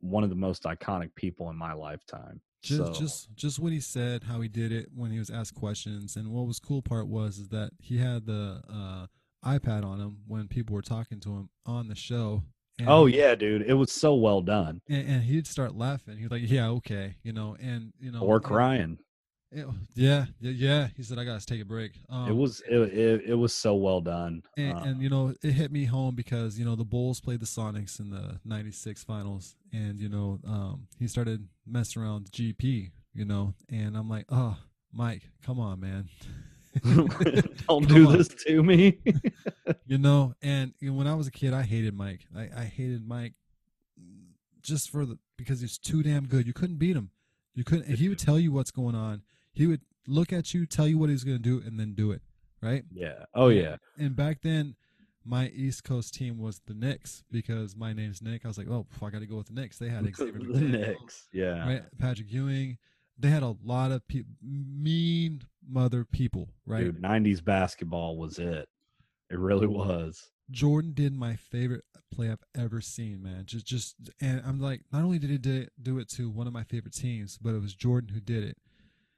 [0.00, 3.80] one of the most iconic people in my lifetime Just, so just, just what he
[3.80, 7.06] said, how he did it when he was asked questions, and what was cool part
[7.08, 9.06] was is that he had the uh,
[9.48, 12.42] iPad on him when people were talking to him on the show.
[12.78, 16.18] And oh yeah dude it was so well done and, and he'd start laughing.
[16.18, 18.98] He'd like, "Yeah, okay," you know, and you know, or crying
[19.52, 20.88] it- yeah, yeah, yeah.
[20.96, 23.74] He said, "I gotta take a break." Um, it was it, it, it was so
[23.76, 26.84] well done and, Uh, and you know it hit me home because you know the
[26.84, 32.02] Bulls played the Sonics in the '96 finals, and you know um, he started messing
[32.02, 34.58] around with GP, you know, and I'm like, oh,
[34.92, 36.08] Mike, come on, man,
[37.68, 38.18] don't do on.
[38.18, 38.98] this to me
[39.86, 40.34] you know.
[40.42, 42.26] And you know, when I was a kid, I hated Mike.
[42.36, 43.34] I, I hated Mike
[44.62, 46.46] just for the because he's too damn good.
[46.46, 47.10] You couldn't beat him.
[47.54, 47.96] You couldn't.
[47.96, 49.22] He would tell you what's going on.
[49.52, 52.12] He would look at you, tell you what he's going to do, and then do
[52.12, 52.22] it.
[52.62, 52.84] Right.
[52.90, 54.74] yeah oh yeah and back then
[55.24, 58.86] my east coast team was the knicks because my name's nick i was like oh
[59.02, 62.78] i gotta go with the knicks they had Xavier the Knicks yeah right patrick ewing
[63.18, 68.68] they had a lot of pe- mean mother people right dude 90s basketball was it
[69.30, 74.40] it really was jordan did my favorite play i've ever seen man just just and
[74.46, 76.94] i'm like not only did he do it, do it to one of my favorite
[76.94, 78.56] teams but it was jordan who did it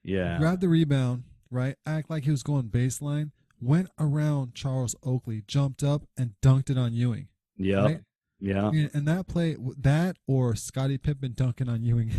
[0.02, 1.76] yeah grabbed the rebound, right?
[1.85, 3.30] Act like he was going baseline,
[3.60, 7.28] went around Charles Oakley, jumped up and dunked it on Ewing.
[7.59, 8.01] yeah right?
[8.40, 12.10] yeah And, that play, that or Scottie Pippen dunking on Ewing,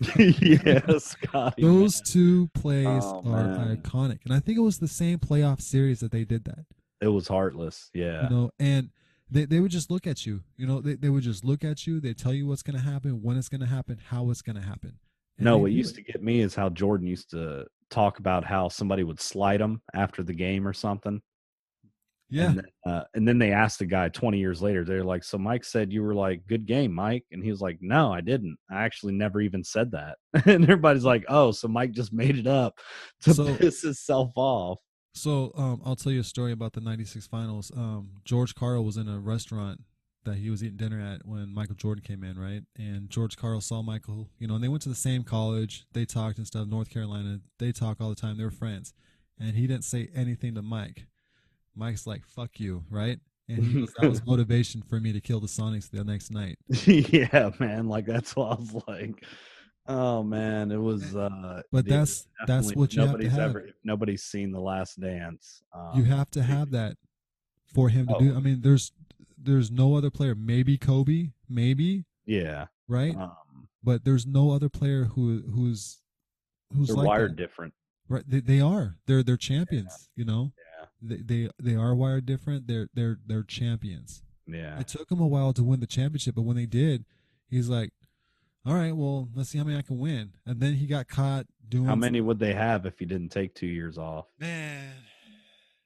[0.18, 3.76] yeah Scotty those two plays Oh, are man.
[3.78, 4.18] iconic.
[4.24, 6.66] And I think it was the same playoff series that they did that.
[7.02, 8.88] It was heartless yeah You know, and
[9.30, 10.42] they, they would just look at you.
[10.58, 12.00] You know, they, they would just look at you.
[12.00, 14.56] They tell you what's going to happen, when it's going to happen, how it's going
[14.56, 14.98] to happen.
[15.38, 16.04] And No, what used it.
[16.04, 19.80] to get me is how Jordan used to talk about how somebody would slight him
[19.94, 21.22] after the game or something.
[22.28, 22.48] Yeah.
[22.50, 25.38] And then, uh, and then they asked the guy 20 years later, they're like, So
[25.38, 27.24] Mike said you were like, good game, Mike.
[27.32, 28.58] And he was like, No, I didn't.
[28.70, 30.16] I actually never even said that.
[30.46, 32.74] and everybody's like, Oh, so Mike just made it up
[33.22, 34.78] to So- piss himself off.
[35.14, 37.70] So um, I'll tell you a story about the '96 finals.
[37.76, 39.80] Um, George Karl was in a restaurant
[40.24, 42.62] that he was eating dinner at when Michael Jordan came in, right?
[42.78, 45.84] And George Karl saw Michael, you know, and they went to the same college.
[45.92, 46.68] They talked and stuff.
[46.68, 47.40] North Carolina.
[47.58, 48.38] They talk all the time.
[48.38, 48.94] They were friends,
[49.38, 51.06] and he didn't say anything to Mike.
[51.74, 53.18] Mike's like, "Fuck you," right?
[53.48, 56.58] And that was motivation for me to kill the Sonics the next night.
[56.68, 57.88] yeah, man.
[57.88, 59.24] Like that's what I was like.
[59.86, 63.40] Oh man, it was uh But dude, that's that's what you have to nobody's have.
[63.50, 65.62] ever nobody's seen the last dance.
[65.74, 66.96] Um, you have to have that
[67.74, 68.32] for him to do.
[68.34, 68.36] Oh.
[68.36, 68.92] I mean, there's
[69.36, 70.34] there's no other player.
[70.36, 72.66] Maybe Kobe, maybe yeah.
[72.86, 73.16] right?
[73.16, 76.00] Um, but there's no other player who who's
[76.76, 77.36] who's they're like wired that.
[77.36, 77.74] different.
[78.08, 80.86] right they, they are they're they're champions you know Yeah.
[81.02, 84.78] they, they they are wired different they're they're they're champions Yeah.
[84.80, 87.04] it took him a while to win the championship but when they did
[87.50, 87.90] he's like
[88.64, 91.46] all right well let's see how many i can win and then he got caught
[91.68, 94.26] doing How many would they have if he didn't take two years off?
[94.38, 94.92] man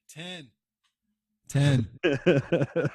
[0.09, 0.49] 10
[1.49, 2.91] 10 I think,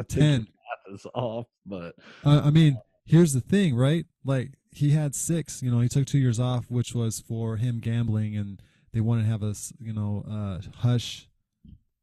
[0.00, 0.46] I 10
[0.88, 1.94] his is off, but
[2.24, 4.06] Uh, I mean, here's the thing, right?
[4.24, 5.62] Like he had six.
[5.62, 8.60] You know, he took two years off, which was for him gambling, and
[8.92, 11.28] they wanted to have a, you know uh, hush,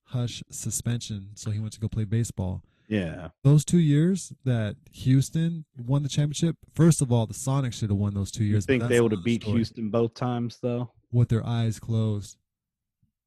[0.06, 1.30] hush suspension.
[1.36, 2.64] So he went to go play baseball.
[2.94, 6.56] Yeah, Those two years that Houston won the championship.
[6.76, 8.66] First of all, the Sonics should have won those two years.
[8.66, 9.58] but think they would have beat story.
[9.58, 10.92] Houston both times though?
[11.12, 12.38] with their eyes closed?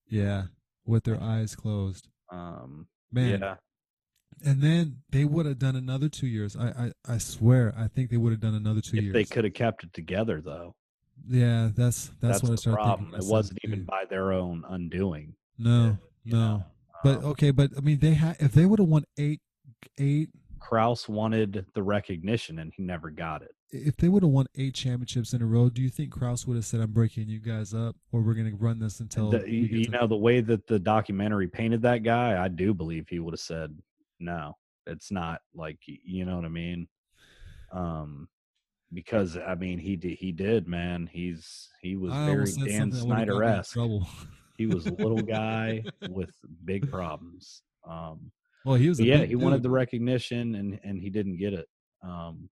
[0.09, 0.45] Yeah,
[0.85, 2.09] with their eyes closed.
[2.31, 3.55] Um, Man, yeah,
[4.45, 6.57] and then they would have done another two years.
[6.57, 6.69] I,
[7.07, 9.15] I, I swear, I think they would have done another two if years.
[9.15, 10.75] they could have kept it together though,
[11.29, 13.11] Yeah, that's that's, that's, what I the started problem.
[13.11, 13.29] thinking.
[13.29, 15.35] It wasn't even by their own undoing.
[15.59, 16.39] No, you no.
[16.39, 16.65] know?
[17.05, 19.41] But Um, okay, but I mean, they had if they would have won eight,
[19.99, 20.31] eight.
[20.59, 23.53] Krause wanted the recognition and he never got it.
[23.71, 26.57] If they would have won eight championships in a row, do you think Krause would
[26.57, 29.31] have said, "I'm breaking you guys up, or we're going to run this until"?
[29.31, 33.19] The- you, know the way that the documentary painted that guy, I do believe he
[33.19, 33.77] would have said,
[34.19, 36.89] "No, it's not like you know what I mean."
[37.73, 38.29] Um,
[38.93, 41.09] because I mean he did he did man.
[41.13, 43.79] He's he was I very Dan something that would've got me in Snyder esque.
[44.57, 46.31] He was a little guy with
[46.65, 47.63] big problems.
[47.89, 48.31] Um,
[48.67, 49.01] well, he was.
[49.01, 51.67] yeah, he wanted the recognition and and he didn't get it.
[52.03, 52.51] Um,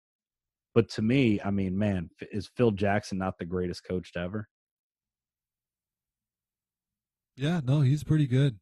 [0.76, 4.48] but to me, I mean, man, is Phil Jackson not the greatest coach ever?
[7.38, 8.60] Yeah, no, he's pretty good.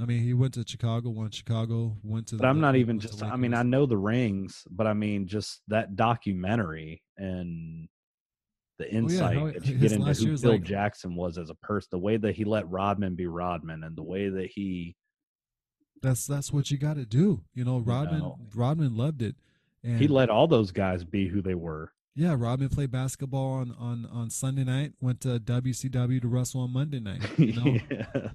[0.00, 2.36] I mean, he went to Chicago, won Chicago, went to.
[2.36, 3.22] But I'm not even just.
[3.22, 7.88] I mean, I know the rings, but I mean, just that documentary and
[8.78, 11.54] the insight how it- that you get into who Phil like- Jackson was as a
[11.56, 14.96] person, the way that he let Rodman be Rodman, and the way that he
[16.02, 17.42] That's that's what you got to do.
[17.54, 18.38] You know, Rodman know.
[18.54, 19.36] Rodman loved it,
[19.82, 21.92] and He let all those guys be who they were.
[22.14, 24.92] yeah, Rodman played basketball on on on Sunday night.
[25.00, 27.22] Went to WCW to wrestle on Monday night.
[27.38, 28.28] You know, yeah.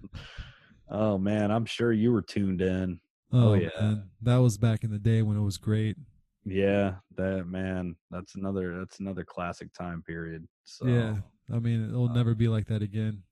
[0.89, 2.99] Oh man, I'm sure you were tuned in.
[3.33, 3.67] Oh, yeah.
[3.77, 5.97] man, that was back in the day when it was great.
[6.45, 10.47] Yeah, that man, that's another that's another classic time period.
[10.63, 11.15] So Yeah,
[11.53, 13.23] I mean, it'll uh, never be like that again.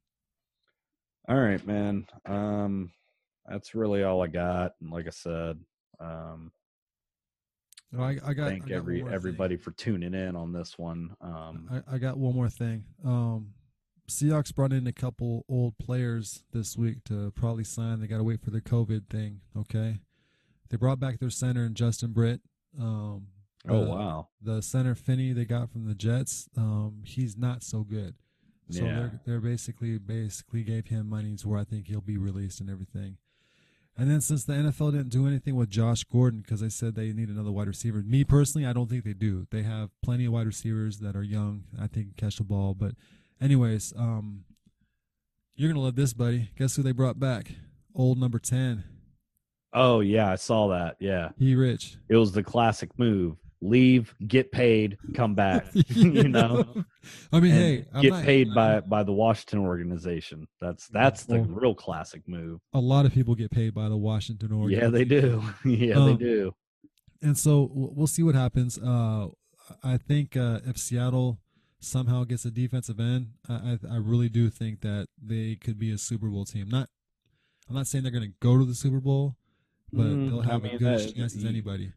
[1.30, 2.06] All right, man.
[2.26, 2.91] Um
[3.50, 4.74] that's really all I got.
[4.82, 5.60] And like I said,
[6.00, 6.52] um
[7.98, 9.16] I, I got I thank got every more thing.
[9.16, 11.16] everybody for tuning in on this one.
[11.22, 12.84] Um I, I got one more thing.
[13.06, 13.52] Um,
[14.10, 18.00] Seahawks brought in a couple old players this week to probably sign.
[18.00, 19.42] They got to wait for the COVID thing.
[19.58, 20.00] Okay,
[20.70, 22.42] they brought back their center and Justin Britt.
[22.80, 23.28] Um,
[23.68, 24.28] oh the- wow.
[24.42, 26.48] the center Finney they got from the Jets.
[26.58, 28.16] Um, he's not so good.
[28.70, 28.96] So Yeah.
[28.96, 32.70] they're they're basically basically gave him money to where I think he'll be released and
[32.70, 33.18] everything.
[33.98, 37.14] And then since the NFL didn't do anything with Josh Gordon because they said they
[37.14, 39.48] need another wide receiver, me personally, I don't think they do.
[39.52, 41.64] They have plenty of wide receivers that are young.
[41.78, 42.74] I think can catch the ball.
[42.74, 42.92] But,
[43.40, 44.44] anyways, um,
[45.56, 46.50] you're gonna love this, buddy.
[46.58, 47.52] Guess who they brought back?
[47.94, 48.84] Old number ten.
[49.72, 50.98] Oh yeah, I saw that.
[51.00, 51.30] Yeah.
[51.38, 51.98] he Rich.
[52.10, 53.38] It was the classic move.
[53.61, 55.65] Leave, get paid, come back.
[55.88, 56.65] you know?
[57.32, 60.48] I mean, hey, I'm get not- paid by by the Washington organization.
[60.61, 62.60] That's that's the real classic move.
[62.73, 64.84] a lot of people get paid by the Washington organization.
[64.84, 65.44] Yeah, they do.
[65.65, 66.53] yeah, they Um, do.
[67.22, 68.77] and so we'll see what happens.
[68.77, 69.27] Uh,
[69.84, 71.40] I think uh, if Seattle
[71.80, 75.91] somehow gets a defensive end, I, I I really do think that they could be
[75.91, 76.68] a Super Bowl team.
[76.69, 76.90] Not,
[77.69, 79.38] I'm not saying they're going to go to the Super Bowl,
[79.91, 81.94] but Mm, they'll I have mean, a good that- chance as anybody.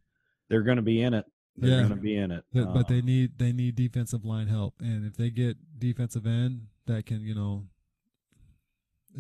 [0.48, 1.26] They're going to be in it.
[1.60, 1.76] They're Yeah.
[1.89, 2.44] going to be in it.
[2.52, 6.26] But, but they Um, need they need defensive line help, and if they get defensive
[6.26, 7.66] end that can you know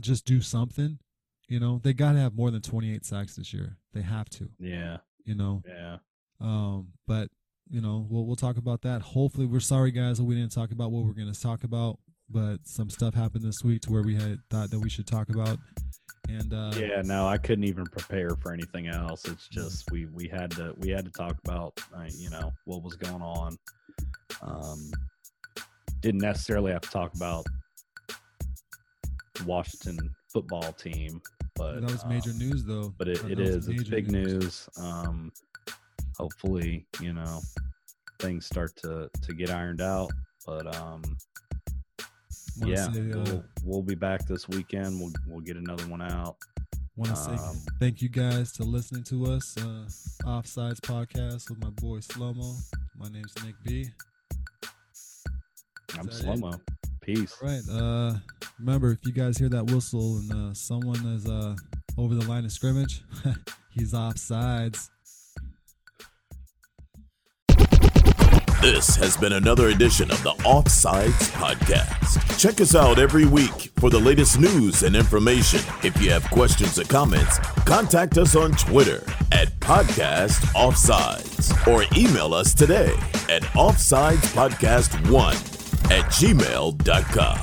[0.00, 0.98] just do something,
[1.48, 3.76] you know they got to have more than 28 sacks this year.
[3.92, 5.62] They have to, yeah, you know.
[5.66, 5.98] yeah.
[6.40, 7.30] Um, but
[7.70, 9.02] you know, we'll we'll talk about that.
[9.02, 11.98] Hopefully, we're sorry guys that we didn't talk about what we're going to talk about,
[12.30, 15.28] but some stuff happened this week to where we had thought that we should talk
[15.30, 15.58] about,
[16.28, 19.24] and uh, Yeah, no, I couldn't even prepare for anything else.
[19.26, 22.82] It's just we we had to we had to talk about uh, you know what
[22.82, 23.56] was going on.
[24.42, 24.90] Um,
[26.00, 27.46] didn't necessarily have to talk about
[29.44, 29.98] Washington
[30.32, 31.20] football team,
[31.54, 32.92] but that was major um, news though.
[32.98, 34.68] But it, it is it's big news.
[34.80, 35.32] Um,
[36.16, 37.40] hopefully, you know
[38.18, 40.10] things start to to get ironed out.
[40.46, 41.02] But um,
[42.60, 45.00] Wanna yeah, say, uh, we'll, we'll be back this weekend.
[45.00, 46.36] We'll we'll get another one out.
[46.96, 49.86] Want to say Um, thank you guys to listening to us, uh,
[50.24, 52.56] Offsides podcast with my boy Slomo.
[52.96, 53.86] My name's Nick B.
[56.10, 56.60] Slow it?
[57.00, 57.36] Peace.
[57.40, 57.62] All right.
[57.70, 58.18] Uh,
[58.58, 61.54] remember, if you guys hear that whistle and uh, someone is uh,
[61.96, 63.02] over the line of scrimmage,
[63.70, 64.90] he's offsides.
[68.60, 72.38] This has been another edition of the Offsides Podcast.
[72.40, 75.60] Check us out every week for the latest news and information.
[75.84, 82.34] If you have questions or comments, contact us on Twitter at Podcast Offsides or email
[82.34, 82.94] us today
[83.28, 87.38] at offsidespodcast1 at gmail.com.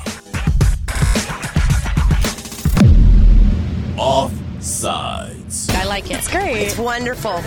[3.96, 5.70] Offsides.
[5.74, 6.18] I like it.
[6.18, 6.58] It's great.
[6.58, 7.40] It's wonderful.